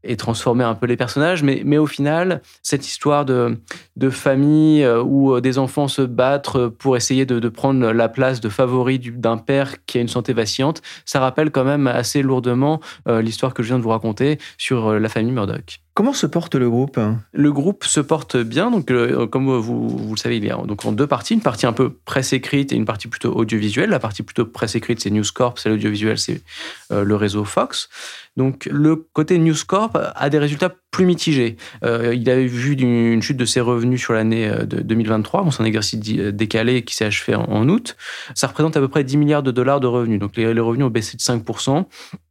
et 0.04 0.16
transformer 0.16 0.64
un 0.64 0.74
peu 0.74 0.86
les 0.86 0.96
personnages. 0.96 1.42
Mais, 1.42 1.62
mais 1.64 1.78
au 1.78 1.86
final, 1.86 2.42
cette 2.62 2.86
histoire 2.86 3.24
de, 3.24 3.58
de 3.96 4.10
famille 4.10 4.82
euh, 4.82 5.02
où 5.02 5.34
euh, 5.34 5.40
des 5.40 5.58
enfants 5.58 5.88
se 5.88 6.02
battent 6.02 6.68
pour 6.78 6.96
essayer 6.96 7.26
de, 7.26 7.48
prendre 7.48 7.92
la 7.92 8.08
place 8.08 8.40
de 8.40 8.48
favori 8.48 8.98
d'un 8.98 9.36
père 9.36 9.84
qui 9.86 9.98
a 9.98 10.00
une 10.00 10.08
santé 10.08 10.32
vacillante, 10.32 10.82
ça 11.04 11.20
rappelle 11.20 11.50
quand 11.50 11.64
même 11.64 11.86
assez 11.86 12.22
lourdement 12.22 12.80
euh, 13.08 13.22
l'histoire 13.22 13.54
que 13.54 13.62
je 13.62 13.68
viens 13.68 13.78
de 13.78 13.82
vous 13.82 13.90
raconter 13.90 14.38
sur 14.56 14.98
la 14.98 15.08
famille 15.08 15.32
Murdoch. 15.32 15.80
Comment 15.94 16.12
se 16.12 16.26
porte 16.26 16.54
le 16.54 16.70
groupe? 16.70 16.98
Le 17.32 17.52
groupe 17.52 17.84
se 17.84 18.00
porte 18.00 18.36
bien. 18.36 18.70
Donc, 18.70 18.90
comme 19.30 19.46
vous, 19.58 19.88
vous, 19.88 20.14
le 20.14 20.18
savez, 20.18 20.36
il 20.36 20.44
y 20.44 20.50
a 20.50 20.56
donc 20.56 20.84
en 20.84 20.92
deux 20.92 21.06
parties. 21.06 21.34
Une 21.34 21.42
partie 21.42 21.66
un 21.66 21.72
peu 21.72 21.92
presse 22.04 22.32
écrite 22.32 22.72
et 22.72 22.76
une 22.76 22.84
partie 22.84 23.08
plutôt 23.08 23.34
audiovisuelle. 23.34 23.90
La 23.90 23.98
partie 23.98 24.22
plutôt 24.22 24.46
presse 24.46 24.74
écrite, 24.74 25.00
c'est 25.00 25.10
News 25.10 25.24
Corp. 25.34 25.58
C'est 25.58 25.68
l'audiovisuel, 25.68 26.18
c'est 26.18 26.42
le 26.90 27.16
réseau 27.16 27.44
Fox. 27.44 27.88
Donc 28.36 28.68
le 28.70 28.96
côté 29.12 29.38
News 29.38 29.56
Corp 29.66 29.98
a 30.14 30.30
des 30.30 30.38
résultats 30.38 30.72
plus 30.90 31.06
mitigé. 31.06 31.56
Euh, 31.84 32.14
il 32.14 32.28
avait 32.28 32.46
vu 32.46 32.72
une 32.72 33.22
chute 33.22 33.36
de 33.36 33.44
ses 33.44 33.60
revenus 33.60 34.00
sur 34.00 34.12
l'année 34.12 34.48
euh, 34.48 34.64
de 34.64 34.80
2023, 34.80 35.44
bon, 35.44 35.50
c'est 35.50 35.62
un 35.62 35.66
exercice 35.66 35.98
décalé 35.98 36.82
qui 36.82 36.94
s'est 36.94 37.04
achevé 37.04 37.34
en, 37.34 37.68
août. 37.68 37.96
Ça 38.34 38.48
représente 38.48 38.76
à 38.76 38.80
peu 38.80 38.88
près 38.88 39.04
10 39.04 39.16
milliards 39.16 39.42
de 39.42 39.50
dollars 39.50 39.80
de 39.80 39.86
revenus. 39.86 40.18
Donc 40.18 40.36
les, 40.36 40.46
revenus 40.46 40.86
ont 40.86 40.90
baissé 40.90 41.16
de 41.16 41.22
5%. 41.22 41.84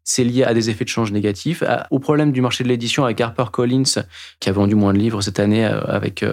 C'est 0.04 0.24
lié 0.24 0.44
à 0.44 0.54
des 0.54 0.70
effets 0.70 0.86
de 0.86 0.90
change 0.90 1.12
négatifs, 1.12 1.64
au 1.92 2.00
problème 2.00 2.32
du 2.32 2.42
marché 2.42 2.64
de 2.64 2.70
l'édition 2.70 3.06
avec 3.06 3.22
HarperCollins, 3.22 4.04
qui 4.40 4.50
a 4.50 4.52
vendu 4.52 4.74
moins 4.74 4.92
de 4.92 4.98
livres 4.98 5.22
cette 5.22 5.40
année, 5.40 5.66
euh, 5.66 5.82
avec 5.86 6.26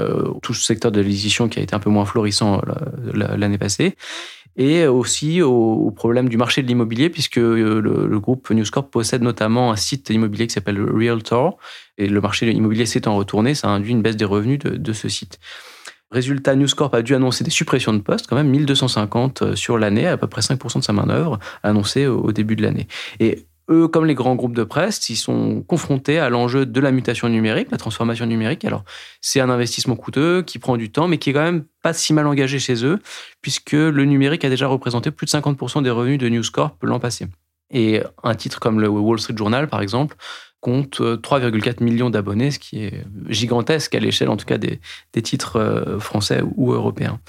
tout 0.42 0.54
ce 0.54 0.64
secteur 0.64 0.90
de 0.90 1.00
l'édition 1.00 1.48
qui 1.48 1.58
a 1.58 1.62
été 1.62 1.74
un 1.74 1.78
peu 1.78 1.90
moins 1.90 2.06
florissant 2.06 2.62
l'année 3.12 3.58
passée 3.58 3.96
et 4.56 4.86
aussi 4.86 5.42
au, 5.42 5.90
problème 5.90 6.28
du 6.28 6.36
marché 6.36 6.62
de 6.62 6.66
l'immobilier, 6.66 7.10
puisque 7.10 7.36
le, 7.36 7.80
le, 7.80 8.20
groupe 8.20 8.50
News 8.50 8.64
Corp 8.70 8.90
possède 8.90 9.22
notamment 9.22 9.70
un 9.70 9.76
site 9.76 10.10
immobilier 10.10 10.46
qui 10.46 10.54
s'appelle 10.54 10.80
Realtor, 10.80 11.58
et 11.98 12.06
le 12.06 12.20
marché 12.20 12.46
de 12.46 12.50
l'immobilier 12.50 12.86
s'étant 12.86 13.16
retourné, 13.16 13.54
ça 13.54 13.68
a 13.68 13.70
induit 13.70 13.92
une 13.92 14.02
baisse 14.02 14.16
des 14.16 14.24
revenus 14.24 14.58
de, 14.58 14.92
ce 14.92 15.08
site. 15.08 15.38
Résultat, 16.10 16.54
News 16.54 16.68
Corp 16.74 16.94
a 16.94 17.02
dû 17.02 17.14
annoncer 17.14 17.44
des 17.44 17.50
suppressions 17.50 17.92
de 17.92 17.98
postes, 17.98 18.26
quand 18.28 18.36
même 18.36 18.48
1250 18.48 19.42
euh, 19.42 19.56
sur 19.56 19.76
l'année, 19.76 20.06
à 20.06 20.16
peu 20.16 20.28
près 20.28 20.40
5% 20.40 20.78
de 20.78 20.84
sa 20.84 20.92
main-d'œuvre 20.92 21.38
annoncée 21.62 22.06
au 22.06 22.32
début 22.32 22.56
de 22.56 22.62
l'année. 22.62 22.86
Et 23.18 23.46
eux, 23.68 23.88
comme 23.88 24.06
les 24.06 24.14
grands 24.14 24.36
groupes 24.36 24.54
de 24.54 24.64
presse, 24.64 25.08
ils 25.08 25.16
sont 25.16 25.62
confrontés 25.62 26.18
à 26.18 26.28
l'enjeu 26.28 26.66
de 26.66 26.80
la 26.80 26.92
mutation 26.92 27.28
numérique, 27.28 27.70
la 27.70 27.78
transformation 27.78 28.26
numérique. 28.26 28.64
Alors, 28.64 28.84
c'est 29.20 29.40
un 29.40 29.50
investissement 29.50 29.96
coûteux 29.96 30.42
qui 30.42 30.58
prend 30.58 30.76
du 30.76 30.90
temps, 30.90 31.08
mais 31.08 31.18
qui 31.18 31.30
est 31.30 31.32
quand 31.32 31.42
même 31.42 31.64
pas 31.82 31.92
si 31.92 32.12
mal 32.12 32.26
engagé 32.26 32.58
chez 32.58 32.84
eux, 32.84 33.00
puisque 33.42 33.72
le 33.72 34.04
numérique 34.04 34.44
a 34.44 34.48
déjà 34.48 34.66
représenté 34.66 35.10
plus 35.10 35.26
de 35.26 35.30
50% 35.30 35.82
des 35.82 35.90
revenus 35.90 36.18
de 36.18 36.28
News 36.28 36.44
Corp 36.52 36.76
l'an 36.82 37.00
passé. 37.00 37.26
Et 37.70 38.00
un 38.22 38.34
titre 38.34 38.60
comme 38.60 38.80
le 38.80 38.88
Wall 38.88 39.18
Street 39.18 39.36
Journal, 39.36 39.68
par 39.68 39.82
exemple, 39.82 40.16
compte 40.60 41.00
3,4 41.00 41.68
euh, 41.68 41.84
millions 41.84 42.10
d'abonnés, 42.10 42.50
ce 42.50 42.58
qui 42.58 42.84
est 42.84 43.04
gigantesque 43.28 43.94
à 43.94 44.00
l'échelle 44.00 44.28
en 44.28 44.36
tout 44.36 44.46
cas 44.46 44.58
des, 44.58 44.80
titres 45.22 45.56
euh, 45.56 45.98
français 45.98 46.42
ou 46.56 46.72
européens. 46.72 47.20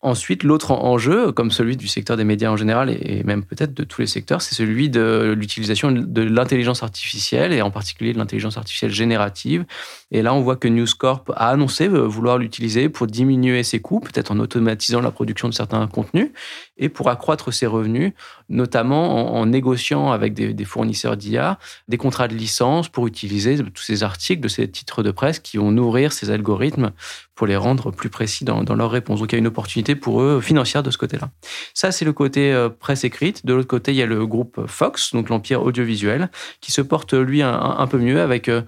Ensuite, 0.00 0.44
l'autre 0.44 0.70
enjeu, 0.70 1.32
comme 1.32 1.50
celui 1.50 1.76
du 1.76 1.88
secteur 1.88 2.16
des 2.16 2.22
médias 2.22 2.50
en 2.50 2.56
général 2.56 2.88
et 2.88 3.24
même 3.24 3.44
peut-être 3.44 3.74
de 3.74 3.82
tous 3.82 4.00
les 4.00 4.06
secteurs, 4.06 4.42
c'est 4.42 4.54
celui 4.54 4.90
de 4.90 5.34
l'utilisation 5.36 5.90
de 5.90 6.22
l'intelligence 6.22 6.84
artificielle 6.84 7.52
et 7.52 7.62
en 7.62 7.72
particulier 7.72 8.12
de 8.12 8.18
l'intelligence 8.18 8.56
artificielle 8.56 8.92
générative. 8.92 9.64
Et 10.12 10.22
là, 10.22 10.34
on 10.34 10.40
voit 10.40 10.54
que 10.54 10.68
News 10.68 10.86
Corp 10.96 11.32
a 11.34 11.48
annoncé 11.48 11.88
vouloir 11.88 12.38
l'utiliser 12.38 12.88
pour 12.88 13.08
diminuer 13.08 13.64
ses 13.64 13.80
coûts, 13.80 13.98
peut-être 13.98 14.30
en 14.30 14.38
automatisant 14.38 15.00
la 15.00 15.10
production 15.10 15.48
de 15.48 15.54
certains 15.54 15.88
contenus 15.88 16.30
et 16.78 16.88
pour 16.88 17.08
accroître 17.10 17.52
ses 17.52 17.66
revenus, 17.66 18.12
notamment 18.48 19.34
en, 19.36 19.46
négociant 19.46 20.10
avec 20.12 20.34
des, 20.34 20.64
fournisseurs 20.64 21.16
d'IA 21.16 21.58
des 21.88 21.96
contrats 21.96 22.28
de 22.28 22.34
licence 22.34 22.88
pour 22.88 23.06
utiliser 23.06 23.56
tous 23.58 23.82
ces 23.82 24.02
articles 24.02 24.40
de 24.40 24.48
ces 24.48 24.70
titres 24.70 25.02
de 25.02 25.10
presse 25.10 25.38
qui 25.38 25.56
vont 25.56 25.70
nourrir 25.70 26.12
ces 26.12 26.30
algorithmes 26.30 26.92
pour 27.34 27.46
les 27.46 27.56
rendre 27.56 27.90
plus 27.90 28.10
précis 28.10 28.44
dans, 28.44 28.62
leurs 28.74 28.90
réponses. 28.90 29.20
Donc 29.20 29.32
il 29.32 29.36
y 29.36 29.38
a 29.38 29.38
une 29.38 29.46
opportunité 29.46 29.94
pour 29.94 30.22
eux 30.22 30.40
financière 30.40 30.82
de 30.82 30.90
ce 30.90 30.98
côté-là. 30.98 31.30
Ça, 31.74 31.92
c'est 31.92 32.04
le 32.04 32.12
côté 32.12 32.52
euh, 32.52 32.68
presse 32.68 33.04
écrite. 33.04 33.46
De 33.46 33.54
l'autre 33.54 33.68
côté, 33.68 33.92
il 33.92 33.96
y 33.96 34.02
a 34.02 34.06
le 34.06 34.26
groupe 34.26 34.66
Fox, 34.66 35.12
donc 35.12 35.28
l'empire 35.28 35.62
audiovisuel, 35.62 36.30
qui 36.60 36.72
se 36.72 36.80
porte 36.80 37.14
lui 37.14 37.42
un, 37.42 37.54
un 37.54 37.86
peu 37.86 37.98
mieux 37.98 38.20
avec 38.20 38.48
euh, 38.48 38.62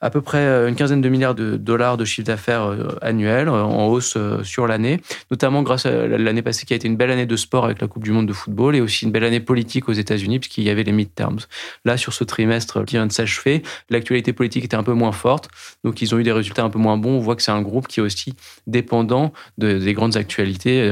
à 0.00 0.10
peu 0.10 0.20
près 0.20 0.38
euh, 0.38 0.68
une 0.68 0.74
quinzaine 0.74 1.00
de 1.00 1.08
milliards 1.08 1.34
de 1.34 1.56
dollars 1.56 1.96
de 1.96 2.04
chiffre 2.04 2.26
d'affaires 2.26 2.64
euh, 2.64 2.98
annuel, 3.02 3.48
euh, 3.48 3.62
en 3.62 3.86
hausse 3.88 4.16
sur 4.42 4.66
l'année, 4.66 5.00
notamment 5.30 5.62
grâce 5.62 5.86
à 5.86 6.06
l'année 6.06 6.42
passée 6.42 6.66
qui 6.66 6.72
a 6.72 6.76
été 6.76 6.88
une 6.88 6.96
belle 6.96 7.10
année 7.10 7.26
de 7.26 7.36
sport 7.36 7.64
avec 7.64 7.80
la 7.80 7.86
Coupe 7.86 8.04
du 8.04 8.12
Monde 8.12 8.26
de 8.26 8.32
football 8.32 8.76
et 8.76 8.80
aussi 8.80 9.04
une 9.04 9.12
belle 9.12 9.24
année 9.24 9.40
politique 9.40 9.88
aux 9.88 9.92
États-Unis 9.92 10.38
puisqu'il 10.38 10.64
y 10.64 10.70
avait 10.70 10.82
les 10.82 10.92
midterms. 10.92 11.38
Là, 11.84 11.96
sur 11.96 12.12
ce 12.12 12.24
trimestre 12.24 12.84
qui 12.84 12.96
vient 12.96 13.06
de 13.06 13.12
s'achever, 13.12 13.62
l'actualité 13.90 14.32
politique 14.32 14.64
était 14.64 14.76
un 14.76 14.82
peu 14.82 14.92
moins 14.92 15.12
forte, 15.12 15.48
donc 15.84 16.00
ils 16.02 16.14
ont 16.14 16.18
eu 16.18 16.22
des 16.22 16.32
résultats 16.32 16.64
un 16.64 16.70
peu 16.70 16.78
moins 16.78 16.96
bons. 16.96 17.16
On 17.16 17.20
voit 17.20 17.36
que 17.36 17.42
c'est 17.42 17.50
un 17.50 17.62
groupe 17.62 17.88
qui 17.88 18.00
est 18.00 18.02
aussi 18.02 18.34
dépendant 18.66 19.32
de, 19.58 19.78
des 19.78 19.92
grandes 19.92 20.16
actualités 20.16 20.90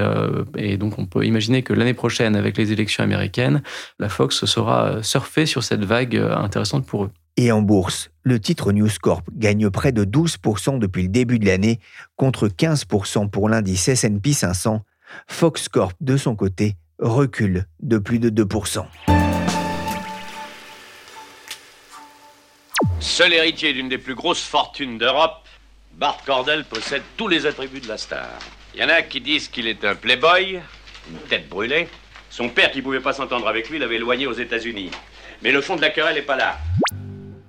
et 0.57 0.77
donc 0.77 0.99
on 0.99 1.07
peut 1.07 1.25
imaginer 1.25 1.63
que 1.63 1.73
l'année 1.73 1.95
prochaine, 1.95 2.37
avec 2.37 2.57
les 2.57 2.73
élections 2.73 3.03
américaines, 3.03 3.63
la 3.99 4.09
Fox 4.09 4.45
sera 4.45 5.03
surfée 5.03 5.47
sur 5.47 5.63
cette 5.63 5.85
vague 5.85 6.17
intéressante 6.17 6.87
pour 6.87 7.05
eux. 7.05 7.11
Et 7.41 7.53
en 7.53 7.63
bourse, 7.63 8.11
le 8.25 8.41
titre 8.41 8.73
News 8.73 8.91
Corp 9.01 9.23
gagne 9.33 9.71
près 9.71 9.93
de 9.93 10.05
12% 10.05 10.81
depuis 10.81 11.03
le 11.03 11.09
début 11.09 11.39
de 11.39 11.47
l'année, 11.47 11.79
contre 12.17 12.49
15% 12.49 13.31
pour 13.31 13.49
l'indice 13.49 13.87
S&P 13.87 14.33
500. 14.33 14.83
Fox 15.29 15.69
Corp, 15.69 15.93
de 16.01 16.17
son 16.17 16.35
côté, 16.35 16.75
recule 16.99 17.67
de 17.79 17.99
plus 17.99 18.19
de 18.19 18.29
2%. 18.29 18.85
Seul 22.99 23.33
héritier 23.33 23.73
d'une 23.73 23.89
des 23.89 23.99
plus 23.99 24.17
grosses 24.17 24.43
fortunes 24.43 24.99
d'Europe, 24.99 25.47
Bart 25.95 26.19
Cordell 26.27 26.65
possède 26.65 27.03
tous 27.17 27.29
les 27.29 27.47
attributs 27.47 27.81
de 27.81 27.87
la 27.87 27.99
star. 27.99 28.37
Il 28.75 28.81
y 28.81 28.85
en 28.85 28.89
a 28.89 29.03
qui 29.03 29.21
disent 29.21 29.47
qu'il 29.47 29.69
est 29.69 29.85
un 29.85 29.95
playboy, 29.95 30.59
une 31.09 31.29
tête 31.29 31.49
brûlée. 31.49 31.87
Son 32.31 32.49
père, 32.49 32.73
qui 32.73 32.83
pouvait 32.83 32.99
pas 32.99 33.13
s'entendre 33.13 33.47
avec 33.47 33.71
lui, 33.71 33.79
l'avait 33.79 33.95
éloigné 33.95 34.27
aux 34.27 34.33
États-Unis. 34.33 34.91
Mais 35.41 35.53
le 35.53 35.61
fond 35.61 35.77
de 35.77 35.81
la 35.81 35.91
querelle 35.91 36.17
n'est 36.17 36.23
pas 36.23 36.37
là 36.37 36.59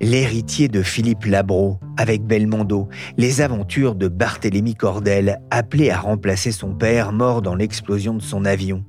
l'héritier 0.02 0.68
de 0.68 0.82
Philippe 0.82 1.26
Labro 1.26 1.80
avec 1.98 2.24
Belmondo, 2.24 2.88
les 3.18 3.42
aventures 3.42 3.96
de 3.96 4.08
Barthélemy 4.08 4.76
Cordel, 4.76 5.40
appelé 5.52 5.90
à 5.90 6.00
remplacer 6.00 6.52
son 6.52 6.74
père 6.74 7.12
mort 7.12 7.42
dans 7.42 7.56
l'explosion 7.56 8.14
de 8.14 8.22
son 8.22 8.46
avion. 8.46 8.86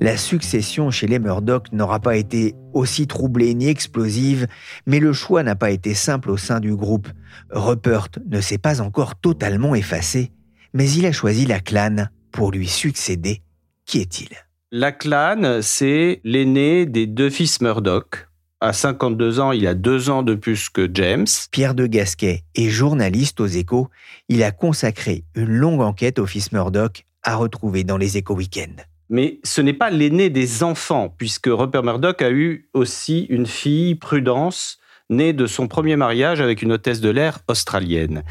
La 0.00 0.16
succession 0.16 0.90
chez 0.90 1.06
les 1.06 1.18
Murdoch 1.18 1.72
n'aura 1.72 2.00
pas 2.00 2.16
été 2.16 2.54
aussi 2.72 3.06
troublée 3.06 3.54
ni 3.54 3.68
explosive, 3.68 4.46
mais 4.86 4.98
le 4.98 5.12
choix 5.12 5.42
n'a 5.42 5.56
pas 5.56 5.70
été 5.70 5.94
simple 5.94 6.30
au 6.30 6.36
sein 6.36 6.60
du 6.60 6.74
groupe. 6.74 7.08
Rupert 7.50 8.08
ne 8.28 8.40
s'est 8.40 8.58
pas 8.58 8.80
encore 8.80 9.16
totalement 9.16 9.74
effacé, 9.74 10.32
mais 10.74 10.90
il 10.90 11.06
a 11.06 11.12
choisi 11.12 11.46
la 11.46 11.60
clan 11.60 12.06
pour 12.32 12.50
lui 12.52 12.66
succéder. 12.66 13.42
Qui 13.86 14.00
est-il? 14.00 14.28
La 14.72 14.92
clan, 14.92 15.60
c'est 15.62 16.20
l'aîné 16.22 16.86
des 16.86 17.06
deux 17.06 17.30
fils 17.30 17.60
Murdoch, 17.60 18.28
à 18.60 18.72
52 18.72 19.40
ans, 19.40 19.52
il 19.52 19.66
a 19.66 19.74
deux 19.74 20.10
ans 20.10 20.22
de 20.22 20.34
plus 20.34 20.68
que 20.68 20.88
James. 20.92 21.26
Pierre 21.50 21.74
de 21.74 21.86
Gasquet 21.86 22.44
est 22.54 22.68
journaliste 22.68 23.40
aux 23.40 23.46
échos. 23.46 23.88
Il 24.28 24.42
a 24.42 24.50
consacré 24.50 25.24
une 25.34 25.48
longue 25.48 25.80
enquête 25.80 26.18
au 26.18 26.26
fils 26.26 26.52
Murdoch 26.52 27.04
à 27.22 27.36
retrouver 27.36 27.84
dans 27.84 27.96
les 27.96 28.18
échos 28.18 28.34
week-ends. 28.34 28.82
Mais 29.08 29.40
ce 29.44 29.60
n'est 29.60 29.72
pas 29.72 29.90
l'aîné 29.90 30.30
des 30.30 30.62
enfants, 30.62 31.12
puisque 31.16 31.48
Rupert 31.48 31.82
Murdoch 31.82 32.22
a 32.22 32.30
eu 32.30 32.68
aussi 32.74 33.22
une 33.24 33.46
fille, 33.46 33.94
Prudence, 33.94 34.78
née 35.08 35.32
de 35.32 35.46
son 35.46 35.66
premier 35.66 35.96
mariage 35.96 36.40
avec 36.40 36.62
une 36.62 36.72
hôtesse 36.72 37.00
de 37.00 37.10
l'air 37.10 37.40
australienne. 37.48 38.22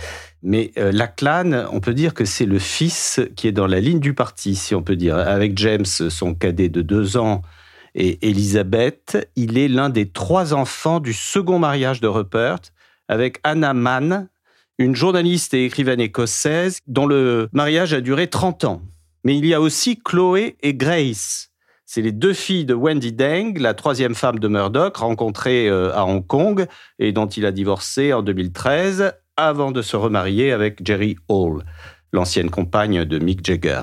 Mais 0.41 0.71
euh, 0.77 0.91
la 0.93 1.07
clan, 1.07 1.67
on 1.73 1.81
peut 1.81 1.93
dire 1.93 2.13
que 2.13 2.23
c'est 2.23 2.45
le 2.45 2.59
fils 2.59 3.19
qui 3.35 3.47
est 3.47 3.51
dans 3.51 3.67
la 3.67 3.81
ligne 3.81 3.99
du 3.99 4.13
parti, 4.13 4.55
si 4.55 4.73
on 4.73 4.81
peut 4.81 4.95
dire. 4.95 5.17
Avec 5.17 5.57
James, 5.57 5.85
son 5.85 6.33
cadet 6.33 6.69
de 6.69 6.81
deux 6.81 7.17
ans, 7.17 7.41
et 7.95 8.27
Elisabeth. 8.27 9.31
Il 9.35 9.57
est 9.57 9.67
l'un 9.67 9.89
des 9.89 10.09
trois 10.09 10.53
enfants 10.53 10.99
du 10.99 11.13
second 11.13 11.59
mariage 11.59 12.01
de 12.01 12.07
Rupert 12.07 12.59
avec 13.07 13.39
Anna 13.43 13.73
Mann, 13.73 14.29
une 14.77 14.95
journaliste 14.95 15.53
et 15.53 15.65
écrivaine 15.65 15.99
écossaise 15.99 16.79
dont 16.87 17.07
le 17.07 17.49
mariage 17.53 17.93
a 17.93 18.01
duré 18.01 18.27
30 18.27 18.63
ans. 18.65 18.81
Mais 19.23 19.37
il 19.37 19.45
y 19.45 19.53
a 19.53 19.61
aussi 19.61 19.99
Chloé 19.99 20.55
et 20.61 20.73
Grace. 20.73 21.49
C'est 21.85 22.01
les 22.01 22.11
deux 22.11 22.33
filles 22.33 22.65
de 22.65 22.75
Wendy 22.75 23.11
Deng, 23.11 23.57
la 23.57 23.73
troisième 23.73 24.13
femme 24.13 24.39
de 24.39 24.47
Murdoch, 24.47 24.97
rencontrée 24.97 25.67
euh, 25.67 25.91
à 25.95 26.05
Hong 26.05 26.25
Kong 26.25 26.67
et 26.99 27.11
dont 27.11 27.25
il 27.25 27.45
a 27.45 27.51
divorcé 27.51 28.13
en 28.13 28.21
2013 28.21 29.11
avant 29.35 29.71
de 29.71 29.81
se 29.81 29.95
remarier 29.95 30.51
avec 30.51 30.85
Jerry 30.85 31.15
Hall, 31.29 31.63
l'ancienne 32.13 32.51
compagne 32.51 33.05
de 33.05 33.19
Mick 33.19 33.43
Jagger. 33.43 33.81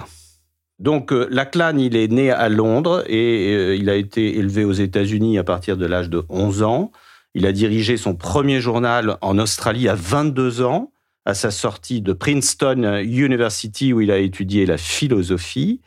Donc 0.79 1.13
euh, 1.13 1.27
Lachlan, 1.31 1.77
il 1.79 1.97
est 1.97 2.11
né 2.11 2.31
à 2.31 2.49
Londres 2.49 3.03
et 3.07 3.55
euh, 3.55 3.77
il 3.77 3.89
a 3.89 3.95
été 3.95 4.37
élevé 4.39 4.65
aux 4.65 4.73
États-Unis 4.73 5.39
à 5.39 5.45
partir 5.45 5.77
de 5.77 5.87
l'âge 5.87 6.11
de 6.11 6.25
11 6.29 6.63
ans. 6.63 6.93
Il 7.35 7.47
a 7.47 7.53
dirigé 7.53 7.97
son 7.97 8.15
premier 8.15 8.61
journal 8.61 9.17
en 9.21 9.39
Australie 9.39 9.89
à 9.89 9.95
22 9.95 10.63
ans, 10.63 10.93
à 11.25 11.35
sa 11.35 11.51
sortie 11.51 12.01
de 12.01 12.13
Princeton 12.13 13.03
University 13.03 13.93
où 13.93 14.01
il 14.01 14.11
a 14.11 14.19
étudié 14.19 14.65
la 14.65 14.77
philosophie. 14.77 15.81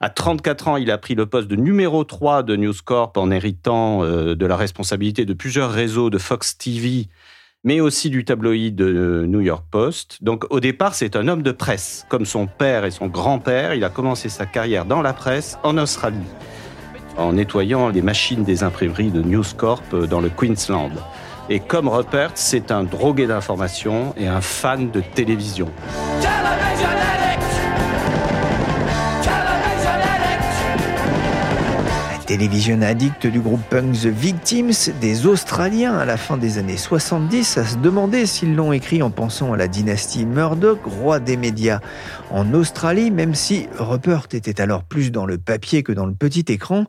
À 0.00 0.10
34 0.10 0.68
ans, 0.68 0.76
il 0.76 0.90
a 0.90 0.98
pris 0.98 1.14
le 1.14 1.26
poste 1.26 1.48
de 1.48 1.56
numéro 1.56 2.04
3 2.04 2.42
de 2.42 2.56
News 2.56 2.74
Corp 2.84 3.16
en 3.16 3.30
héritant 3.30 4.04
euh, 4.04 4.34
de 4.34 4.46
la 4.46 4.56
responsabilité 4.56 5.24
de 5.24 5.34
plusieurs 5.34 5.70
réseaux 5.70 6.08
de 6.08 6.18
Fox 6.18 6.56
TV 6.56 7.08
mais 7.66 7.80
aussi 7.80 8.10
du 8.10 8.24
tabloïd 8.24 8.76
de 8.76 9.26
New 9.28 9.40
York 9.40 9.64
Post. 9.68 10.22
Donc 10.22 10.46
au 10.50 10.60
départ, 10.60 10.94
c'est 10.94 11.16
un 11.16 11.26
homme 11.26 11.42
de 11.42 11.50
presse. 11.50 12.06
Comme 12.08 12.24
son 12.24 12.46
père 12.46 12.84
et 12.84 12.92
son 12.92 13.08
grand-père, 13.08 13.74
il 13.74 13.82
a 13.82 13.88
commencé 13.88 14.28
sa 14.28 14.46
carrière 14.46 14.84
dans 14.84 15.02
la 15.02 15.12
presse 15.12 15.58
en 15.64 15.76
Australie, 15.76 16.16
en 17.18 17.32
nettoyant 17.32 17.88
les 17.88 18.02
machines 18.02 18.44
des 18.44 18.62
imprimeries 18.62 19.10
de 19.10 19.20
News 19.20 19.44
Corp 19.56 19.96
dans 20.08 20.20
le 20.20 20.30
Queensland. 20.30 20.92
Et 21.50 21.58
comme 21.58 21.88
Rupert, 21.88 22.30
c'est 22.34 22.70
un 22.70 22.84
drogué 22.84 23.26
d'information 23.26 24.14
et 24.16 24.28
un 24.28 24.40
fan 24.40 24.92
de 24.92 25.00
télévision. 25.00 25.68
télévision 26.20 27.15
addict 32.28 33.26
du 33.26 33.40
groupe 33.40 33.62
punk 33.70 33.92
The 33.92 34.06
Victims, 34.06 34.92
des 35.00 35.26
Australiens 35.26 35.94
à 35.94 36.04
la 36.04 36.16
fin 36.16 36.36
des 36.36 36.58
années 36.58 36.76
70, 36.76 37.58
à 37.58 37.64
se 37.64 37.76
demander 37.76 38.26
s'ils 38.26 38.54
l'ont 38.54 38.72
écrit 38.72 39.02
en 39.02 39.10
pensant 39.10 39.52
à 39.52 39.56
la 39.56 39.68
dynastie 39.68 40.26
Murdoch, 40.26 40.80
roi 40.84 41.20
des 41.20 41.36
médias 41.36 41.80
en 42.30 42.52
Australie, 42.52 43.10
même 43.10 43.34
si 43.34 43.68
Rupert 43.78 44.26
était 44.32 44.60
alors 44.60 44.82
plus 44.82 45.12
dans 45.12 45.24
le 45.24 45.38
papier 45.38 45.82
que 45.82 45.92
dans 45.92 46.06
le 46.06 46.14
petit 46.14 46.44
écran. 46.48 46.86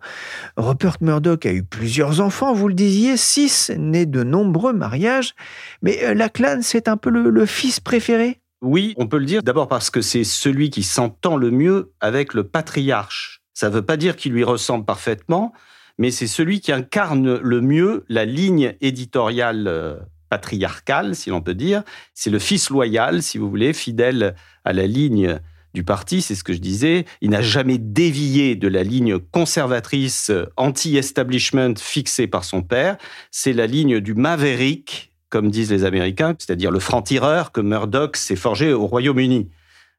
Rupert 0.57 0.97
Murdoch 1.01 1.45
a 1.45 1.51
eu 1.51 1.63
plusieurs 1.63 2.19
enfants, 2.19 2.53
vous 2.53 2.67
le 2.67 2.73
disiez, 2.73 3.15
six, 3.15 3.71
nés 3.77 4.05
de 4.05 4.23
nombreux 4.23 4.73
mariages, 4.73 5.35
mais 5.83 6.03
euh, 6.03 6.13
Lachlan, 6.13 6.59
c'est 6.61 6.87
un 6.87 6.97
peu 6.97 7.09
le 7.09 7.45
fils 7.45 7.79
préféré? 7.79 8.39
Oui, 8.61 8.95
on 8.97 9.05
peut 9.05 9.19
le 9.19 9.25
dire 9.25 9.43
d'abord 9.43 9.67
parce 9.67 9.91
que 9.91 10.01
c'est 10.01 10.23
celui 10.23 10.71
qui 10.71 10.81
s'entend 10.81 11.37
le 11.37 11.51
mieux 11.51 11.91
avec 11.99 12.33
le 12.33 12.43
patriarche. 12.43 13.36
Ça 13.57 13.69
ne 13.69 13.73
veut 13.73 13.81
pas 13.81 13.97
dire 13.97 14.15
qu'il 14.15 14.33
lui 14.33 14.43
ressemble 14.43 14.85
parfaitement, 14.85 15.51
mais 15.97 16.11
c'est 16.11 16.27
celui 16.27 16.59
qui 16.59 16.71
incarne 16.71 17.39
le 17.39 17.59
mieux 17.59 18.05
la 18.07 18.23
ligne 18.23 18.75
éditoriale 18.81 19.67
euh, 19.67 19.95
patriarcale, 20.29 21.15
si 21.15 21.31
l'on 21.31 21.41
peut 21.41 21.55
dire. 21.55 21.81
C'est 22.13 22.29
le 22.29 22.37
fils 22.37 22.69
loyal, 22.69 23.23
si 23.23 23.39
vous 23.39 23.49
voulez, 23.49 23.73
fidèle 23.73 24.35
à 24.63 24.73
la 24.73 24.85
ligne 24.85 25.39
du 25.73 25.83
parti, 25.83 26.21
c'est 26.21 26.35
ce 26.35 26.43
que 26.43 26.53
je 26.53 26.59
disais. 26.59 27.05
Il 27.21 27.31
n'a 27.31 27.41
jamais 27.41 27.79
dévié 27.79 28.55
de 28.55 28.67
la 28.67 28.83
ligne 28.83 29.17
conservatrice 29.17 30.29
euh, 30.29 30.45
anti-establishment 30.55 31.77
fixée 31.79 32.27
par 32.27 32.43
son 32.43 32.61
père. 32.61 32.97
C'est 33.31 33.53
la 33.53 33.65
ligne 33.65 33.99
du 34.01 34.13
maverick, 34.13 35.13
comme 35.29 35.49
disent 35.49 35.71
les 35.71 35.83
Américains, 35.83 36.35
c'est-à-dire 36.37 36.69
le 36.69 36.79
franc-tireur 36.79 37.51
que 37.51 37.61
Murdoch 37.61 38.17
s'est 38.17 38.35
forgé 38.35 38.71
au 38.71 38.85
Royaume-Uni. 38.85 39.49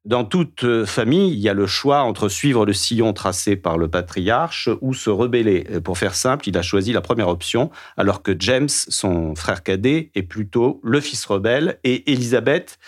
Dans 0.09 0.25
toute 0.25 0.65
euh, 0.65 0.87
famille, 0.87 1.35
il 1.35 1.39
y 1.39 1.51
a 1.51 1.53
le 1.53 1.67
choix 1.67 2.01
entre 2.01 2.31
suivre 2.31 2.65
le 2.65 2.73
sillon 2.73 3.13
tracé 3.13 3.57
par 3.57 3.77
le 3.77 3.89
patriarche 3.89 4.71
ou 4.81 4.95
se 4.95 5.11
rebeller. 5.11 5.65
Pour 5.85 5.99
faire 5.99 6.15
simple, 6.15 6.49
il 6.49 6.57
a 6.57 6.63
choisi 6.63 6.95
la 6.95 7.03
première 7.03 7.29
option, 7.29 7.71
alors 7.99 8.23
que 8.23 8.35
James, 8.39 8.71
son 8.71 9.35
frère 9.35 9.63
cadet, 9.63 10.11
est 10.15 10.23
plutôt 10.23 10.81
le 10.83 11.03
fils 11.03 11.27
rebelle, 11.27 11.79
et 11.85 12.11
Elizabeth, 12.11 12.79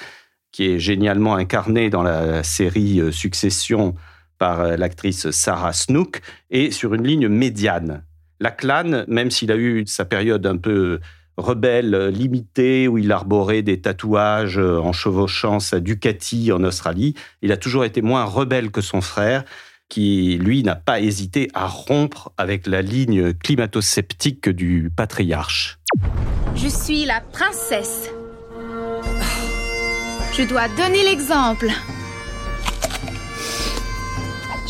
qui 0.50 0.64
est 0.64 0.78
génialement 0.78 1.34
incarnée 1.34 1.90
dans 1.90 2.02
la 2.02 2.42
série 2.42 3.02
euh, 3.02 3.12
Succession 3.12 3.96
par 4.38 4.60
euh, 4.60 4.76
l'actrice 4.78 5.30
Sarah 5.30 5.74
Snook, 5.74 6.22
est 6.50 6.70
sur 6.70 6.94
une 6.94 7.06
ligne 7.06 7.28
médiane. 7.28 8.02
La 8.40 8.50
clan, 8.50 9.04
même 9.08 9.30
s'il 9.30 9.52
a 9.52 9.56
eu 9.56 9.86
sa 9.86 10.06
période 10.06 10.46
un 10.46 10.56
peu 10.56 11.00
rebelle 11.40 11.94
euh, 11.94 12.10
limité 12.10 12.88
où 12.88 12.98
il 12.98 13.10
arborait 13.10 13.62
des 13.62 13.80
tatouages 13.80 14.58
euh, 14.58 14.78
en 14.78 14.92
chevauchant 14.92 15.60
sa 15.60 15.80
Ducati 15.80 16.52
en 16.52 16.62
Australie. 16.62 17.14
Il 17.42 17.52
a 17.52 17.56
toujours 17.56 17.84
été 17.84 18.02
moins 18.02 18.24
rebelle 18.24 18.70
que 18.70 18.80
son 18.80 19.00
frère 19.00 19.44
qui, 19.88 20.38
lui, 20.38 20.62
n'a 20.62 20.76
pas 20.76 21.00
hésité 21.00 21.50
à 21.52 21.66
rompre 21.66 22.30
avec 22.38 22.66
la 22.66 22.80
ligne 22.80 23.34
climato-sceptique 23.34 24.48
du 24.48 24.90
patriarche. 24.94 25.78
Je 26.54 26.68
suis 26.68 27.04
la 27.04 27.20
princesse. 27.20 28.10
Je 30.32 30.44
dois 30.44 30.68
donner 30.76 31.02
l'exemple. 31.02 31.68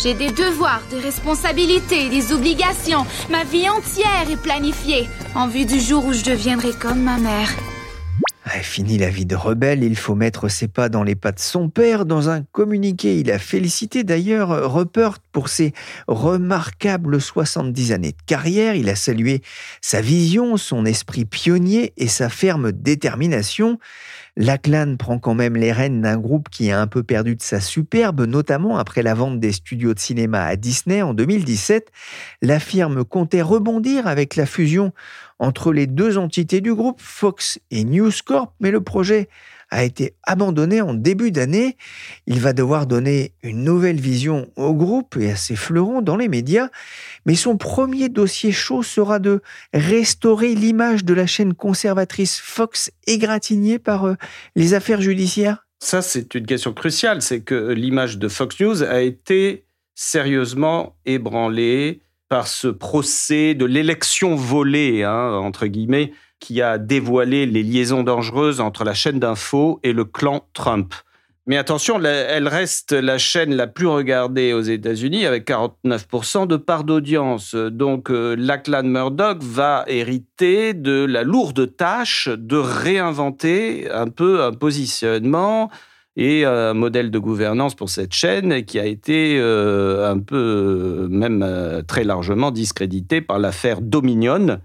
J'ai 0.02 0.14
des 0.14 0.30
devoirs, 0.30 0.80
des 0.90 1.00
responsabilités, 1.00 2.08
des 2.08 2.32
obligations. 2.32 3.04
Ma 3.28 3.44
vie 3.44 3.68
entière 3.68 4.30
est 4.30 4.40
planifiée 4.40 5.06
en 5.34 5.48
vue 5.48 5.64
du 5.64 5.80
jour 5.80 6.04
où 6.04 6.12
je 6.12 6.24
deviendrai 6.24 6.72
comme 6.72 7.02
ma 7.02 7.18
mère. 7.18 7.50
Ah, 8.44 8.62
fini 8.62 8.98
la 8.98 9.10
vie 9.10 9.26
de 9.26 9.36
rebelle, 9.36 9.84
il 9.84 9.96
faut 9.96 10.16
mettre 10.16 10.48
ses 10.48 10.66
pas 10.66 10.88
dans 10.88 11.04
les 11.04 11.14
pas 11.14 11.30
de 11.30 11.38
son 11.38 11.68
père. 11.68 12.04
Dans 12.04 12.30
un 12.30 12.42
communiqué, 12.42 13.20
il 13.20 13.30
a 13.30 13.38
félicité 13.38 14.02
d'ailleurs 14.02 14.74
Rupert 14.74 15.20
pour 15.30 15.48
ses 15.48 15.72
remarquables 16.08 17.20
70 17.20 17.92
années 17.92 18.10
de 18.10 18.22
carrière. 18.26 18.74
Il 18.74 18.88
a 18.88 18.96
salué 18.96 19.42
sa 19.80 20.00
vision, 20.00 20.56
son 20.56 20.84
esprit 20.84 21.26
pionnier 21.26 21.92
et 21.96 22.08
sa 22.08 22.28
ferme 22.28 22.72
détermination. 22.72 23.78
Lachlan 24.40 24.96
prend 24.96 25.18
quand 25.18 25.34
même 25.34 25.54
les 25.54 25.70
rênes 25.70 26.00
d'un 26.00 26.16
groupe 26.16 26.48
qui 26.48 26.70
a 26.70 26.80
un 26.80 26.86
peu 26.86 27.02
perdu 27.02 27.36
de 27.36 27.42
sa 27.42 27.60
superbe, 27.60 28.22
notamment 28.22 28.78
après 28.78 29.02
la 29.02 29.12
vente 29.12 29.38
des 29.38 29.52
studios 29.52 29.92
de 29.92 29.98
cinéma 29.98 30.44
à 30.44 30.56
Disney 30.56 31.02
en 31.02 31.12
2017. 31.12 31.92
La 32.40 32.58
firme 32.58 33.04
comptait 33.04 33.42
rebondir 33.42 34.06
avec 34.06 34.36
la 34.36 34.46
fusion 34.46 34.94
entre 35.40 35.74
les 35.74 35.86
deux 35.86 36.16
entités 36.16 36.62
du 36.62 36.74
groupe, 36.74 37.02
Fox 37.02 37.60
et 37.70 37.84
News 37.84 38.12
Corp, 38.24 38.54
mais 38.60 38.70
le 38.70 38.80
projet 38.80 39.28
a 39.70 39.84
été 39.84 40.14
abandonné 40.24 40.80
en 40.80 40.94
début 40.94 41.30
d'année. 41.30 41.76
Il 42.26 42.40
va 42.40 42.52
devoir 42.52 42.86
donner 42.86 43.32
une 43.42 43.64
nouvelle 43.64 44.00
vision 44.00 44.50
au 44.56 44.74
groupe 44.74 45.16
et 45.16 45.30
à 45.30 45.36
ses 45.36 45.56
fleurons 45.56 46.02
dans 46.02 46.16
les 46.16 46.28
médias, 46.28 46.68
mais 47.26 47.34
son 47.34 47.56
premier 47.56 48.08
dossier 48.08 48.52
chaud 48.52 48.82
sera 48.82 49.18
de 49.18 49.42
restaurer 49.72 50.54
l'image 50.54 51.04
de 51.04 51.14
la 51.14 51.26
chaîne 51.26 51.54
conservatrice 51.54 52.38
Fox 52.38 52.90
égratignée 53.06 53.78
par 53.78 54.06
euh, 54.06 54.14
les 54.56 54.74
affaires 54.74 55.00
judiciaires. 55.00 55.66
Ça, 55.82 56.02
c'est 56.02 56.34
une 56.34 56.46
question 56.46 56.74
cruciale, 56.74 57.22
c'est 57.22 57.40
que 57.40 57.72
l'image 57.72 58.18
de 58.18 58.28
Fox 58.28 58.60
News 58.60 58.82
a 58.82 59.00
été 59.00 59.64
sérieusement 59.94 60.96
ébranlée 61.06 62.00
par 62.28 62.46
ce 62.46 62.68
procès 62.68 63.54
de 63.54 63.64
l'élection 63.64 64.36
volée, 64.36 65.02
hein, 65.02 65.32
entre 65.32 65.66
guillemets, 65.66 66.12
qui 66.40 66.62
a 66.62 66.78
dévoilé 66.78 67.46
les 67.46 67.62
liaisons 67.62 68.02
dangereuses 68.02 68.60
entre 68.60 68.84
la 68.84 68.94
chaîne 68.94 69.20
d'info 69.20 69.78
et 69.82 69.92
le 69.92 70.04
clan 70.04 70.44
Trump. 70.52 70.94
Mais 71.46 71.56
attention, 71.56 72.00
elle 72.04 72.48
reste 72.48 72.92
la 72.92 73.18
chaîne 73.18 73.54
la 73.54 73.66
plus 73.66 73.86
regardée 73.86 74.52
aux 74.52 74.60
États-Unis 74.60 75.26
avec 75.26 75.48
49% 75.48 76.46
de 76.46 76.56
part 76.56 76.84
d'audience. 76.84 77.54
Donc, 77.54 78.10
euh, 78.10 78.36
la 78.38 78.58
clan 78.58 78.84
Murdoch 78.84 79.42
va 79.42 79.84
hériter 79.88 80.74
de 80.74 81.04
la 81.04 81.22
lourde 81.22 81.76
tâche 81.76 82.28
de 82.28 82.56
réinventer 82.56 83.90
un 83.90 84.08
peu 84.08 84.44
un 84.44 84.52
positionnement 84.52 85.70
et 86.16 86.44
un 86.44 86.74
modèle 86.74 87.10
de 87.10 87.18
gouvernance 87.18 87.74
pour 87.74 87.88
cette 87.88 88.12
chaîne 88.12 88.64
qui 88.64 88.78
a 88.78 88.84
été 88.84 89.38
euh, 89.40 90.10
un 90.10 90.18
peu, 90.18 91.08
même 91.10 91.42
euh, 91.42 91.82
très 91.82 92.04
largement 92.04 92.50
discrédité 92.50 93.20
par 93.20 93.38
l'affaire 93.38 93.80
Dominion, 93.80 94.60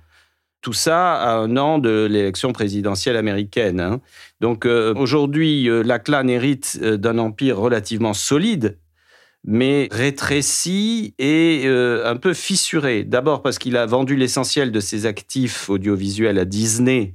tout 0.66 0.74
ça 0.74 1.14
à 1.14 1.36
un 1.36 1.58
an 1.58 1.78
de 1.78 2.08
l'élection 2.10 2.52
présidentielle 2.52 3.18
américaine. 3.18 3.80
Hein. 3.80 4.02
Donc 4.42 4.66
euh, 4.66 4.96
aujourd'hui, 4.96 5.70
euh, 5.70 5.84
la 5.84 6.00
clan 6.00 6.28
hérite 6.28 6.80
euh, 6.82 6.98
d'un 6.98 7.20
empire 7.20 7.60
relativement 7.60 8.16
solide, 8.16 8.80
mais 9.44 9.88
rétréci 9.92 11.14
et 11.20 11.68
un 11.68 12.16
peu 12.16 12.34
fissuré. 12.34 13.04
D'abord 13.04 13.44
parce 13.44 13.60
qu'il 13.60 13.78
a 13.78 13.86
vendu 13.86 14.16
l'essentiel 14.16 14.72
de 14.72 14.80
ses 14.80 15.06
actifs 15.06 15.70
audiovisuels 15.70 16.40
à 16.40 16.46
Disney 16.46 17.14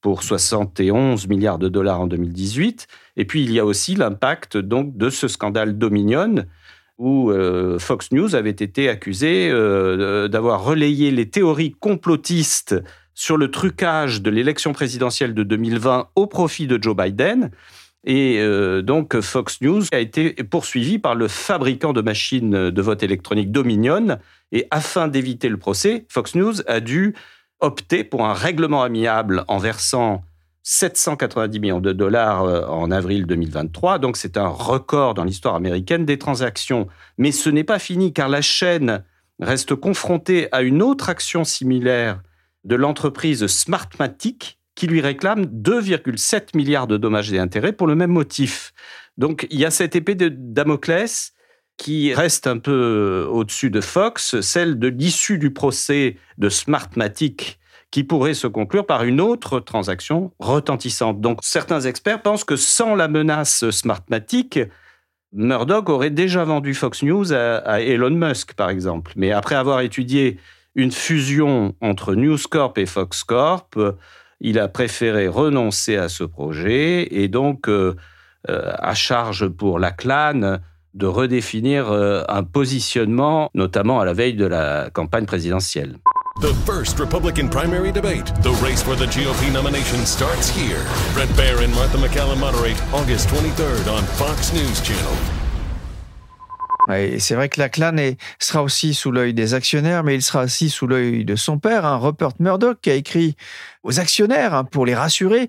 pour 0.00 0.24
71 0.24 1.28
milliards 1.28 1.60
de 1.60 1.68
dollars 1.68 2.00
en 2.00 2.08
2018. 2.08 2.88
Et 3.16 3.24
puis 3.26 3.44
il 3.44 3.52
y 3.52 3.60
a 3.60 3.64
aussi 3.64 3.94
l'impact 3.94 4.56
donc 4.56 4.96
de 4.96 5.08
ce 5.08 5.28
scandale 5.28 5.78
Dominion 5.78 6.46
où 6.98 7.30
euh, 7.30 7.78
Fox 7.78 8.10
News 8.12 8.34
avait 8.34 8.50
été 8.50 8.88
accusé 8.88 9.48
euh, 9.50 10.28
d'avoir 10.28 10.64
relayé 10.64 11.10
les 11.10 11.30
théories 11.30 11.74
complotistes 11.78 12.74
sur 13.14 13.36
le 13.36 13.50
trucage 13.50 14.20
de 14.20 14.30
l'élection 14.30 14.72
présidentielle 14.72 15.32
de 15.34 15.42
2020 15.42 16.08
au 16.14 16.26
profit 16.26 16.66
de 16.66 16.80
Joe 16.80 16.96
Biden. 16.96 17.50
Et 18.04 18.38
euh, 18.38 18.82
donc 18.82 19.20
Fox 19.20 19.60
News 19.60 19.82
a 19.92 19.98
été 19.98 20.32
poursuivi 20.32 20.98
par 20.98 21.14
le 21.14 21.28
fabricant 21.28 21.92
de 21.92 22.00
machines 22.00 22.70
de 22.70 22.82
vote 22.82 23.02
électronique 23.02 23.52
Dominion. 23.52 24.18
Et 24.52 24.66
afin 24.70 25.08
d'éviter 25.08 25.48
le 25.48 25.56
procès, 25.56 26.04
Fox 26.08 26.34
News 26.34 26.62
a 26.66 26.80
dû 26.80 27.14
opter 27.60 28.04
pour 28.04 28.24
un 28.24 28.34
règlement 28.34 28.82
amiable 28.82 29.44
en 29.48 29.58
versant 29.58 30.22
790 30.70 31.60
millions 31.60 31.80
de 31.80 31.92
dollars 31.92 32.44
euh, 32.44 32.66
en 32.66 32.90
avril 32.90 33.24
2023. 33.24 33.98
Donc 33.98 34.18
c'est 34.18 34.36
un 34.36 34.48
record 34.48 35.14
dans 35.14 35.24
l'histoire 35.24 35.54
américaine 35.54 36.04
des 36.04 36.18
transactions. 36.18 36.88
Mais 37.16 37.32
ce 37.32 37.48
n'est 37.48 37.64
pas 37.64 37.78
fini 37.78 38.12
car 38.12 38.28
la 38.28 38.42
chaîne 38.42 39.02
reste 39.40 39.74
confrontée 39.74 40.48
à 40.52 40.60
une 40.60 40.82
autre 40.82 41.08
action 41.08 41.44
similaire 41.44 42.20
de 42.64 42.76
l'entreprise 42.76 43.46
Smartmatic 43.46 44.58
qui 44.74 44.86
lui 44.86 45.00
réclame 45.00 45.44
2,7 45.44 46.54
milliards 46.54 46.86
de 46.86 46.98
dommages 46.98 47.32
et 47.32 47.38
intérêts 47.38 47.72
pour 47.72 47.86
le 47.86 47.94
même 47.94 48.12
motif. 48.12 48.74
Donc 49.16 49.46
il 49.50 49.58
y 49.58 49.64
a 49.64 49.70
cette 49.70 49.96
épée 49.96 50.16
de 50.16 50.28
Damoclès 50.28 51.32
qui 51.78 52.12
reste 52.12 52.46
un 52.46 52.58
peu 52.58 53.26
au-dessus 53.30 53.70
de 53.70 53.80
Fox, 53.80 54.38
celle 54.42 54.78
de 54.78 54.88
l'issue 54.88 55.38
du 55.38 55.50
procès 55.50 56.18
de 56.36 56.50
Smartmatic 56.50 57.58
qui 57.90 58.04
pourrait 58.04 58.34
se 58.34 58.46
conclure 58.46 58.86
par 58.86 59.04
une 59.04 59.20
autre 59.20 59.60
transaction 59.60 60.32
retentissante. 60.38 61.20
Donc 61.20 61.38
certains 61.42 61.80
experts 61.80 62.22
pensent 62.22 62.44
que 62.44 62.56
sans 62.56 62.94
la 62.94 63.08
menace 63.08 63.70
Smartmatic, 63.70 64.60
Murdoch 65.32 65.88
aurait 65.88 66.10
déjà 66.10 66.44
vendu 66.44 66.74
Fox 66.74 67.02
News 67.02 67.32
à, 67.32 67.80
Elon 67.80 68.10
Musk, 68.10 68.54
par 68.54 68.70
exemple. 68.70 69.12
Mais 69.16 69.32
après 69.32 69.54
avoir 69.54 69.80
étudié 69.80 70.38
une 70.74 70.92
fusion 70.92 71.74
entre 71.80 72.14
News 72.14 72.38
Corp 72.50 72.78
et 72.78 72.86
Fox 72.86 73.24
Corp, 73.24 73.78
il 74.40 74.58
a 74.58 74.68
préféré 74.68 75.28
renoncer 75.28 75.96
à 75.96 76.08
ce 76.08 76.24
projet 76.24 77.08
et 77.10 77.28
donc 77.28 77.68
euh, 77.68 77.96
euh, 78.48 78.72
à 78.78 78.94
charge 78.94 79.48
pour 79.48 79.78
la 79.78 79.90
clan 79.90 80.58
de 80.94 81.06
redéfinir 81.06 81.90
euh, 81.90 82.22
un 82.28 82.44
positionnement, 82.44 83.50
notamment 83.54 84.00
à 84.00 84.04
la 84.04 84.12
veille 84.12 84.34
de 84.34 84.46
la 84.46 84.90
campagne 84.90 85.26
présidentielle. 85.26 85.96
The 86.40 86.54
first 86.64 87.00
Republican 87.00 87.48
primary 87.48 87.90
debate. 87.90 88.26
The 88.42 88.52
race 88.62 88.80
for 88.80 88.94
the 88.94 89.06
GOP 89.06 89.52
nomination 89.52 90.06
starts 90.06 90.48
here. 90.48 90.86
Brett 91.12 91.28
Baer 91.36 91.64
and 91.64 91.74
Martha 91.74 91.98
McCallum 91.98 92.38
moderate 92.38 92.80
August 92.94 93.26
23rd 93.30 93.92
on 93.92 94.04
Fox 94.04 94.52
News 94.52 94.80
Channel. 94.80 95.18
C'est 97.18 97.34
vrai 97.34 97.48
que 97.48 97.60
la 97.60 97.68
clan 97.68 98.14
sera 98.38 98.62
aussi 98.62 98.94
sous 98.94 99.10
l'œil 99.10 99.34
des 99.34 99.54
actionnaires, 99.54 100.04
mais 100.04 100.14
il 100.14 100.22
sera 100.22 100.44
aussi 100.44 100.70
sous 100.70 100.86
l'œil 100.86 101.24
de 101.24 101.34
son 101.34 101.58
père, 101.58 101.84
hein, 101.84 101.96
Rupert 101.96 102.30
Murdoch, 102.38 102.78
qui 102.80 102.90
a 102.90 102.94
écrit 102.94 103.36
aux 103.82 103.98
actionnaires 103.98 104.54
hein, 104.54 104.62
pour 104.62 104.86
les 104.86 104.94
rassurer. 104.94 105.48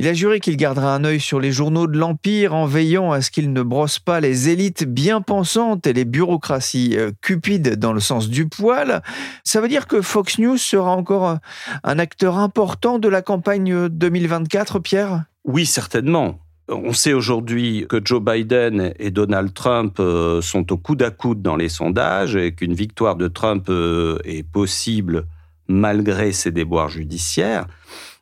Il 0.00 0.06
a 0.06 0.14
juré 0.14 0.38
qu'il 0.38 0.56
gardera 0.56 0.94
un 0.94 1.02
œil 1.02 1.18
sur 1.18 1.40
les 1.40 1.50
journaux 1.50 1.88
de 1.88 1.98
l'Empire 1.98 2.54
en 2.54 2.66
veillant 2.66 3.10
à 3.10 3.20
ce 3.20 3.32
qu'ils 3.32 3.52
ne 3.52 3.62
brossent 3.62 3.98
pas 3.98 4.20
les 4.20 4.48
élites 4.48 4.84
bien 4.84 5.20
pensantes 5.20 5.88
et 5.88 5.92
les 5.92 6.04
bureaucraties 6.04 6.94
euh, 6.96 7.10
cupides 7.20 7.74
dans 7.80 7.92
le 7.92 7.98
sens 7.98 8.28
du 8.28 8.46
poil. 8.48 9.02
Ça 9.42 9.60
veut 9.60 9.66
dire 9.66 9.88
que 9.88 10.00
Fox 10.00 10.38
News 10.38 10.56
sera 10.56 10.92
encore 10.92 11.26
un- 11.26 11.40
un 11.82 11.98
acteur 11.98 12.38
important 12.38 13.00
de 13.00 13.08
la 13.08 13.22
campagne 13.22 13.72
euh, 13.72 13.88
2024, 13.88 14.78
Pierre? 14.78 15.24
Oui, 15.44 15.66
certainement. 15.66 16.38
On 16.68 16.92
sait 16.92 17.12
aujourd'hui 17.14 17.86
que 17.88 18.00
Joe 18.04 18.22
Biden 18.22 18.92
et 19.00 19.10
Donald 19.10 19.52
Trump 19.52 19.96
euh, 19.98 20.40
sont 20.42 20.70
au 20.72 20.76
coude 20.76 21.02
à 21.02 21.10
coude 21.10 21.42
dans 21.42 21.56
les 21.56 21.68
sondages 21.70 22.36
et 22.36 22.52
qu'une 22.54 22.74
victoire 22.74 23.16
de 23.16 23.26
Trump 23.26 23.66
euh, 23.68 24.18
est 24.24 24.42
possible 24.48 25.24
malgré 25.66 26.30
ses 26.32 26.50
déboires 26.52 26.88
judiciaires. 26.88 27.66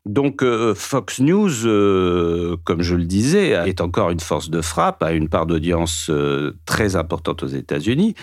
Donc 0.06 0.44
euh, 0.44 0.72
Fox 0.76 1.18
News, 1.18 1.66
euh, 1.66 2.56
comme 2.62 2.80
je 2.80 2.94
le 2.94 3.04
disais, 3.04 3.48
est 3.68 3.80
encore 3.80 4.10
une 4.10 4.20
force 4.20 4.50
de 4.50 4.60
frappe, 4.60 5.02
a 5.02 5.10
une 5.12 5.28
part 5.28 5.46
d'audience 5.46 6.06
euh, 6.10 6.56
très 6.64 6.94
importante 6.94 7.42
aux 7.42 7.48
États-Unis. 7.48 8.14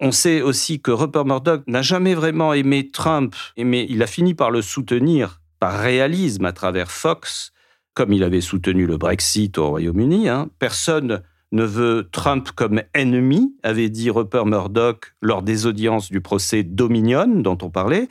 On 0.00 0.10
sait 0.10 0.40
aussi 0.40 0.80
que 0.80 0.90
Rupert 0.90 1.26
Murdoch 1.26 1.62
n'a 1.66 1.82
jamais 1.82 2.14
vraiment 2.14 2.54
aimé 2.54 2.90
Trump, 2.90 3.34
mais 3.58 3.86
il 3.90 4.02
a 4.02 4.06
fini 4.06 4.32
par 4.32 4.50
le 4.50 4.62
soutenir 4.62 5.42
par 5.60 5.78
réalisme 5.78 6.46
à 6.46 6.52
travers 6.52 6.90
Fox, 6.90 7.52
comme 7.92 8.12
il 8.14 8.24
avait 8.24 8.40
soutenu 8.40 8.86
le 8.86 8.96
Brexit 8.96 9.58
au 9.58 9.68
Royaume-Uni. 9.68 10.30
hein. 10.30 10.48
Personne 10.58 11.22
ne 11.52 11.64
veut 11.64 12.08
Trump 12.12 12.50
comme 12.54 12.82
ennemi, 12.94 13.54
avait 13.62 13.88
dit 13.88 14.10
Rupert 14.10 14.46
Murdoch 14.46 15.14
lors 15.22 15.42
des 15.42 15.66
audiences 15.66 16.10
du 16.10 16.20
procès 16.20 16.62
Dominion 16.62 17.26
dont 17.26 17.58
on 17.62 17.70
parlait. 17.70 18.08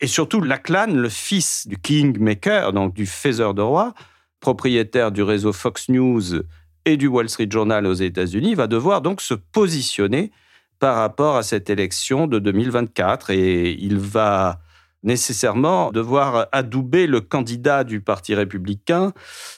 Et 0.00 0.06
surtout, 0.06 0.40
Lachlan, 0.40 0.88
le 0.88 1.08
fils 1.08 1.68
du 1.68 1.76
Kingmaker, 1.76 2.72
donc 2.72 2.94
du 2.94 3.06
faiseur 3.06 3.54
de 3.54 3.62
roi, 3.62 3.94
propriétaire 4.40 5.12
du 5.12 5.22
réseau 5.22 5.52
Fox 5.52 5.88
News 5.88 6.42
et 6.84 6.96
du 6.96 7.06
Wall 7.06 7.28
Street 7.28 7.48
Journal 7.50 7.86
aux 7.86 7.94
États-Unis, 7.94 8.54
va 8.54 8.66
devoir 8.66 9.02
donc 9.02 9.20
se 9.20 9.34
positionner 9.34 10.32
par 10.78 10.96
rapport 10.96 11.36
à 11.36 11.42
cette 11.42 11.70
élection 11.70 12.26
de 12.26 12.38
2024 12.38 13.30
et 13.30 13.72
il 13.72 13.98
va 13.98 14.60
nécessairement 15.02 15.90
devoir 15.90 16.48
adouber 16.52 17.06
le 17.06 17.20
candidat 17.20 17.84
du 17.84 18.00
Parti 18.00 18.34
républicain, 18.34 19.12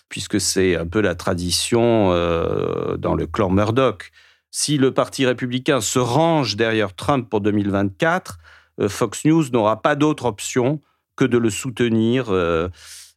puisque 0.08 0.40
c'est 0.40 0.76
un 0.76 0.86
peu 0.86 1.00
la 1.00 1.14
tradition 1.14 2.12
euh, 2.12 2.96
dans 2.96 3.14
le 3.14 3.26
clan 3.26 3.50
Murdoch. 3.50 4.10
Si 4.50 4.78
le 4.78 4.92
Parti 4.92 5.26
républicain 5.26 5.80
se 5.80 5.98
range 5.98 6.56
derrière 6.56 6.94
Trump 6.94 7.28
pour 7.28 7.40
2024, 7.40 8.38
euh, 8.80 8.88
Fox 8.88 9.24
News 9.24 9.44
n'aura 9.52 9.82
pas 9.82 9.96
d'autre 9.96 10.26
option 10.26 10.80
que 11.16 11.24
de 11.24 11.38
le 11.38 11.50
soutenir. 11.50 12.26
euh. 12.30 12.68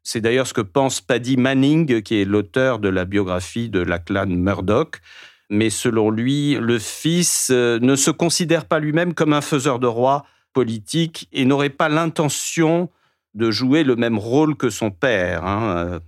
C'est 0.04 0.22
d'ailleurs 0.22 0.46
ce 0.46 0.54
que 0.54 0.62
pense 0.62 1.02
Paddy 1.02 1.36
Manning, 1.36 2.04
qui 2.04 2.22
est 2.22 2.26
l'auteur 2.26 2.78
de 2.78 2.90
la 2.90 3.06
biographie 3.06 3.70
de 3.70 3.80
la 3.80 3.98
clan 3.98 4.28
Murdoch. 4.28 5.02
Mais 5.50 5.72
selon 5.72 6.12
lui, 6.12 6.56
le 6.56 6.78
fils 6.78 7.50
ne 7.50 7.96
se 7.96 8.12
considère 8.12 8.66
pas 8.66 8.80
lui-même 8.80 9.16
comme 9.16 9.34
un 9.34 9.42
faiseur 9.42 9.80
de 9.80 9.88
roi 9.88 10.26
politique 10.56 11.28
et 11.34 11.46
n'aurait 11.46 11.70
pas 11.70 11.90
l'intention 11.90 12.90
de 13.36 13.52
jouer 13.52 13.84
le 13.84 13.96
même 13.98 14.18
rôle 14.18 14.56
que 14.56 14.72
son 14.72 14.90
père. 14.90 15.46
hein. 15.46 15.76
Euh, 15.78 16.00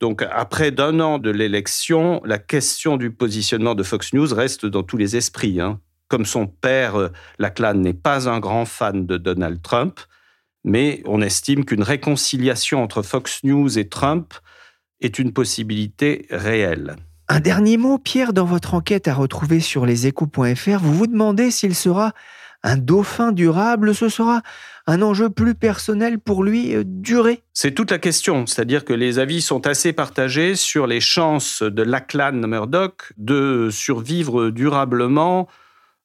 Donc, 0.00 0.22
après 0.30 0.70
d'un 0.70 1.00
an 1.00 1.18
de 1.18 1.30
l'élection, 1.30 2.22
la 2.24 2.38
question 2.38 2.96
du 2.96 3.10
positionnement 3.10 3.74
de 3.74 3.82
Fox 3.82 4.14
News 4.14 4.32
reste 4.32 4.64
dans 4.64 4.84
tous 4.84 4.96
les 4.96 5.16
esprits. 5.16 5.60
hein. 5.60 5.80
Comme 6.08 6.24
son 6.24 6.46
père, 6.46 6.94
euh, 6.96 7.08
Lachlan 7.38 7.74
n'est 7.74 7.92
pas 7.92 8.28
un 8.28 8.38
grand 8.40 8.64
fan 8.64 9.04
de 9.06 9.16
Donald 9.18 9.60
Trump, 9.60 10.00
mais 10.64 11.02
on 11.04 11.20
estime 11.20 11.64
qu'une 11.64 11.82
réconciliation 11.82 12.82
entre 12.82 13.02
Fox 13.02 13.40
News 13.44 13.78
et 13.78 13.88
Trump 13.88 14.34
est 15.00 15.18
une 15.18 15.32
possibilité 15.32 16.26
réelle. 16.30 16.96
Un 17.28 17.40
dernier 17.40 17.76
mot, 17.76 17.98
Pierre, 17.98 18.32
dans 18.32 18.44
votre 18.44 18.74
enquête 18.74 19.08
à 19.08 19.14
retrouver 19.14 19.60
sur 19.60 19.86
leséchos.fr, 19.86 20.78
vous 20.80 20.94
vous 20.94 21.06
demandez 21.06 21.50
s'il 21.50 21.74
sera 21.74 22.12
un 22.62 22.76
dauphin 22.76 23.32
durable, 23.32 23.94
ce 23.94 24.08
sera 24.08 24.42
un 24.86 25.02
enjeu 25.02 25.30
plus 25.30 25.54
personnel 25.54 26.18
pour 26.18 26.42
lui, 26.42 26.74
euh, 26.74 26.82
duré. 26.84 27.42
C'est 27.52 27.72
toute 27.72 27.90
la 27.90 27.98
question, 27.98 28.46
c'est-à-dire 28.46 28.84
que 28.84 28.92
les 28.92 29.18
avis 29.18 29.40
sont 29.40 29.66
assez 29.66 29.92
partagés 29.92 30.56
sur 30.56 30.86
les 30.86 31.00
chances 31.00 31.62
de 31.62 31.82
Lachlan 31.82 32.32
Murdoch 32.32 33.12
de 33.16 33.68
survivre 33.70 34.50
durablement 34.50 35.48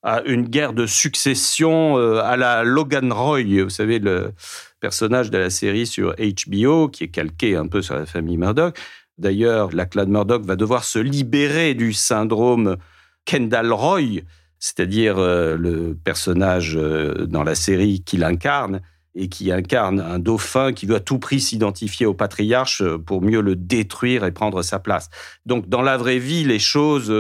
à 0.04 0.22
une 0.26 0.44
guerre 0.44 0.74
de 0.74 0.86
succession 0.86 1.98
euh, 1.98 2.22
à 2.24 2.38
la 2.38 2.64
Logan 2.64 3.12
Roy, 3.12 3.64
vous 3.64 3.70
savez, 3.70 3.98
le 4.00 4.34
personnage 4.80 5.32
de 5.32 5.40
la 5.40 5.50
série 5.50 5.88
sur 5.88 6.16
HBO 6.16 6.90
qui 6.90 7.06
est 7.06 7.10
calqué 7.10 7.56
un 7.56 7.68
peu 7.68 7.82
sur 7.82 7.96
la 7.96 8.06
famille 8.06 8.38
Murdoch. 8.38 8.78
D'ailleurs, 9.18 9.72
Lachlan 9.74 10.06
Murdoch 10.06 10.44
va 10.44 10.56
devoir 10.56 10.84
se 10.84 11.00
libérer 11.00 11.74
du 11.74 11.92
syndrome 11.92 12.78
Kendall 13.26 13.74
Roy, 13.74 14.22
c'est-à-dire 14.66 15.20
euh, 15.20 15.56
le 15.58 15.96
personnage 15.96 16.76
euh, 16.76 17.28
dans 17.28 17.44
la 17.44 17.54
série 17.54 18.02
qu'il 18.04 18.24
incarne 18.24 18.82
et 19.14 19.30
qui 19.30 19.52
incarne 19.52 20.00
un 20.00 20.18
dauphin 20.18 20.74
qui 20.74 20.88
veut 20.88 20.96
à 20.96 21.00
tout 21.00 21.20
prix 21.20 21.40
s'identifier 21.40 22.08
au 22.08 22.16
patriarche 22.16 22.82
euh, 22.82 22.98
pour 22.98 23.22
mieux 23.22 23.42
le 23.42 23.56
détruire 23.56 24.26
et 24.26 24.32
prendre 24.32 24.64
sa 24.64 24.80
place. 24.80 25.12
Donc 25.46 25.70
dans 25.70 25.84
la 25.84 25.98
vraie 25.98 26.18
vie, 26.18 26.44
les 26.44 26.58
choses 26.58 27.14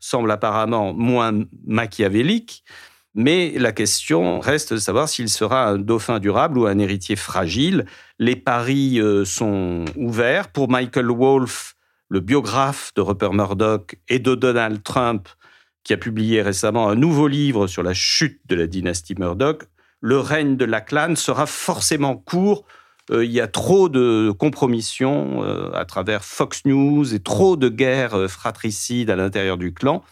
semblent 0.00 0.32
apparemment 0.32 0.92
moins 0.92 1.32
machiavéliques, 1.64 2.64
mais 3.14 3.52
la 3.56 3.70
question 3.70 4.40
reste 4.40 4.72
de 4.72 4.78
savoir 4.78 5.08
s'il 5.08 5.28
sera 5.28 5.68
un 5.68 5.78
dauphin 5.78 6.18
durable 6.18 6.58
ou 6.58 6.66
un 6.66 6.80
héritier 6.80 7.14
fragile. 7.14 7.86
Les 8.18 8.34
paris 8.34 8.98
sont 9.24 9.84
ouverts. 9.94 10.48
Pour 10.48 10.68
Michael 10.68 11.10
Wolff, 11.10 11.76
le 12.08 12.18
biographe 12.18 12.92
de 12.96 13.02
Rupert 13.02 13.34
Murdoch 13.34 13.94
et 14.08 14.18
de 14.18 14.34
Donald 14.34 14.82
Trump, 14.82 15.28
qui 15.84 15.92
a 15.92 15.96
publié 15.96 16.42
récemment 16.42 16.88
un 16.88 16.94
nouveau 16.94 17.28
livre 17.28 17.66
sur 17.66 17.82
la 17.82 17.94
chute 17.94 18.40
de 18.46 18.54
la 18.54 18.66
dynastie 18.66 19.14
Murdoch, 19.18 19.64
le 20.00 20.18
règne 20.18 20.56
de 20.56 20.64
Lachlan 20.64 21.14
sera 21.16 21.46
forcément 21.46 22.16
court. 22.16 22.64
Euh, 23.10 23.24
il 23.24 23.30
y 23.30 23.40
a 23.40 23.48
trop 23.48 23.88
de 23.88 24.32
compromissions 24.36 25.44
euh, 25.44 25.70
à 25.72 25.84
travers 25.84 26.24
Fox 26.24 26.64
News 26.64 27.14
et 27.14 27.20
trop 27.20 27.56
de 27.56 27.68
guerres 27.68 28.14
euh, 28.14 28.28
fratricides 28.28 29.10
à 29.10 29.16
l'intérieur 29.16 29.58
du 29.58 29.72
clan 29.72 30.02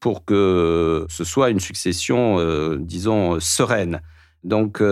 pour 0.00 0.24
que 0.24 1.06
ce 1.08 1.22
soit 1.22 1.50
une 1.50 1.60
succession, 1.60 2.74
disons, 2.74 3.38
sereine. 3.38 4.00
Donc, 4.42 4.82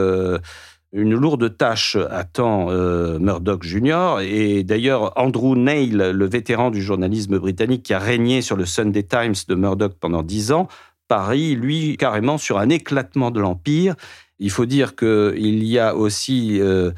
une 0.93 1.15
lourde 1.15 1.57
tâche 1.57 1.97
attend 2.11 2.71
euh, 2.71 3.19
Murdoch 3.19 3.63
Jr. 3.63 4.21
Et 4.23 4.65
d'ailleurs, 4.65 5.13
Andrew 5.17 5.57
Neil, 5.57 5.91
le 5.91 6.27
vétéran 6.27 6.71
du 6.71 6.83
journalisme 6.83 7.39
britannique 7.39 7.85
qui 7.85 7.95
a 7.95 7.99
régné 7.99 8.43
sur 8.43 8.57
le 8.57 8.67
Sunday 8.67 9.05
Times 9.05 9.35
de 9.49 9.55
Murdoch 9.55 9.95
pendant 10.01 10.23
dix 10.23 10.51
ans, 10.51 10.69
parie, 11.07 11.55
lui, 11.55 11.97
carrément 11.97 12.39
sur 12.39 12.59
un 12.59 12.69
éclatement 12.69 13.31
de 13.31 13.41
l'Empire. 13.41 13.95
Il 14.39 14.51
faut 14.51 14.67
dire 14.67 14.97
qu'il 14.97 15.65
y 15.65 15.79
a 15.79 15.95
aussi 15.95 16.61
euh, 16.61 16.91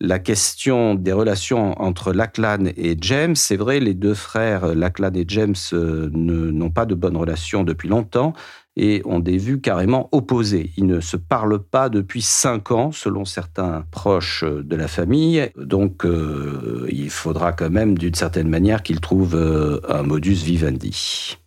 la 0.00 0.18
question 0.18 0.94
des 0.94 1.12
relations 1.12 1.80
entre 1.80 2.12
Lachlan 2.12 2.66
et 2.76 2.96
James. 3.00 3.36
C'est 3.36 3.56
vrai, 3.56 3.80
les 3.80 3.94
deux 3.94 4.14
frères, 4.14 4.74
Lachlan 4.74 5.12
et 5.14 5.24
James, 5.26 5.54
euh, 5.72 6.10
n'ont 6.12 6.70
pas 6.70 6.84
de 6.84 6.94
bonnes 6.94 7.16
relations 7.16 7.64
depuis 7.64 7.88
longtemps 7.88 8.34
et 8.78 9.02
ont 9.04 9.18
des 9.18 9.36
vues 9.36 9.60
carrément 9.60 10.08
opposées. 10.12 10.70
Ils 10.76 10.86
ne 10.86 11.00
se 11.00 11.16
parlent 11.16 11.58
pas 11.62 11.88
depuis 11.88 12.22
cinq 12.22 12.70
ans, 12.70 12.92
selon 12.92 13.24
certains 13.24 13.84
proches 13.90 14.44
de 14.44 14.76
la 14.76 14.88
famille. 14.88 15.50
Donc, 15.56 16.06
euh, 16.06 16.86
il 16.88 17.10
faudra 17.10 17.52
quand 17.52 17.70
même, 17.70 17.98
d'une 17.98 18.14
certaine 18.14 18.48
manière, 18.48 18.82
qu'ils 18.82 19.00
trouvent 19.00 19.34
euh, 19.34 19.80
un 19.88 20.04
modus 20.04 20.44
vivendi. 20.44 21.38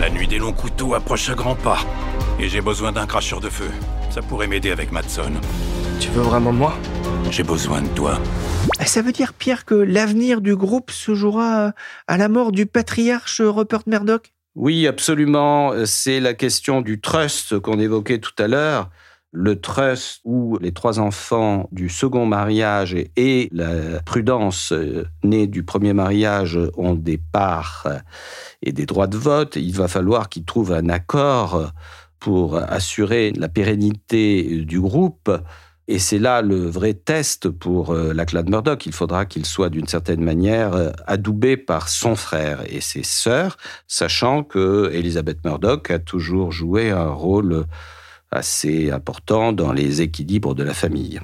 La 0.00 0.10
nuit 0.10 0.26
des 0.26 0.38
longs 0.38 0.52
couteaux 0.52 0.94
approche 0.94 1.30
à 1.30 1.34
grands 1.34 1.54
pas. 1.54 1.78
Et 2.40 2.48
j'ai 2.48 2.60
besoin 2.60 2.90
d'un 2.90 3.06
cracheur 3.06 3.40
de 3.40 3.48
feu. 3.48 3.70
Ça 4.10 4.22
pourrait 4.22 4.48
m'aider 4.48 4.70
avec 4.70 4.90
Matson. 4.90 5.30
Tu 6.00 6.08
veux 6.10 6.22
vraiment 6.22 6.52
de 6.52 6.58
moi? 6.58 6.74
J'ai 7.30 7.42
besoin 7.44 7.82
de 7.82 7.88
toi. 7.88 8.18
Eh, 8.80 8.86
Ça 8.86 9.02
veut 9.02 9.12
dire, 9.12 9.34
Pierre, 9.34 9.64
que 9.64 9.74
l'avenir 9.74 10.40
du 10.40 10.56
groupe 10.56 10.90
se 10.90 11.14
jouera 11.14 11.66
euh, 11.66 11.70
à 12.08 12.16
la 12.16 12.28
mort 12.28 12.50
du 12.50 12.66
patriarche 12.66 13.40
Rupert 13.40 13.82
Murdoch? 13.86 14.32
Oui, 14.56 14.86
absolument. 14.86 15.72
C'est 15.86 16.20
la 16.20 16.34
question 16.34 16.80
du 16.82 17.00
trust 17.00 17.58
qu'on 17.60 17.78
évoquait 17.78 18.18
tout 18.18 18.34
à 18.38 18.48
l'heure. 18.48 18.90
le 19.32 19.60
trust 19.60 20.20
où 20.24 20.58
les 20.58 20.72
trois 20.72 20.98
enfants 20.98 21.68
du 21.70 21.88
second 21.88 22.26
mariage 22.26 22.96
et 23.16 23.48
la 23.52 24.00
prudence 24.02 24.72
euh, 24.72 25.06
née 25.22 25.46
du 25.46 25.62
premier 25.62 25.92
mariage 25.92 26.58
ont 26.76 26.94
des 26.94 27.18
parts 27.18 27.86
et 28.62 28.72
des 28.72 28.86
droits 28.86 29.06
de 29.06 29.16
vote, 29.16 29.56
il 29.56 29.72
va 29.72 29.86
falloir 29.86 30.28
qu'ils 30.28 30.44
trouvent 30.44 30.72
un 30.72 30.88
accord 30.88 31.72
pour 32.18 32.56
assurer 32.56 33.32
la 33.36 33.48
pérennité 33.48 34.64
du 34.64 34.80
groupe. 34.80 35.30
Et 35.92 35.98
c'est 35.98 36.20
là 36.20 36.40
le 36.40 36.68
vrai 36.68 36.94
test 36.94 37.48
pour 37.48 37.90
euh, 37.90 38.12
la 38.14 38.24
clan 38.24 38.44
Murdoch. 38.46 38.86
Il 38.86 38.92
faudra 38.92 39.26
qu'il 39.26 39.44
soit 39.44 39.70
d'une 39.70 39.88
certaine 39.88 40.22
manière 40.22 40.72
euh, 40.74 40.90
adoubé 41.08 41.56
par 41.56 41.88
son 41.88 42.14
frère 42.14 42.62
et 42.72 42.80
ses 42.80 43.02
sœurs, 43.02 43.56
sachant 43.88 44.44
que 44.44 44.88
Elizabeth 44.92 45.44
Murdoch 45.44 45.90
a 45.90 45.98
toujours 45.98 46.52
joué 46.52 46.92
un 46.92 47.10
rôle 47.10 47.64
assez 48.30 48.92
important 48.92 49.52
dans 49.52 49.72
les 49.72 50.00
équilibres 50.00 50.54
de 50.54 50.62
la 50.62 50.74
famille. 50.74 51.20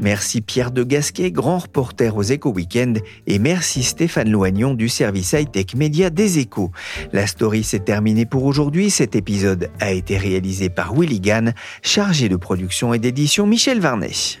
Merci 0.00 0.40
Pierre 0.40 0.70
de 0.70 0.82
Gasquet, 0.82 1.30
grand 1.30 1.58
reporter 1.58 2.16
aux 2.16 2.22
Échos 2.22 2.52
Weekend, 2.52 3.00
et 3.26 3.38
merci 3.38 3.82
Stéphane 3.82 4.30
Loignon 4.30 4.72
du 4.72 4.88
service 4.88 5.34
high-tech 5.34 5.74
média 5.76 6.08
des 6.08 6.38
Échos. 6.38 6.70
La 7.12 7.26
story 7.26 7.62
s'est 7.62 7.80
terminée 7.80 8.24
pour 8.24 8.44
aujourd'hui. 8.44 8.88
Cet 8.88 9.14
épisode 9.14 9.68
a 9.78 9.92
été 9.92 10.16
réalisé 10.16 10.70
par 10.70 10.94
Willy 10.94 11.20
Gann, 11.20 11.52
chargé 11.82 12.30
de 12.30 12.36
production 12.36 12.94
et 12.94 12.98
d'édition 12.98 13.46
Michel 13.46 13.80
Varnet. 13.80 14.40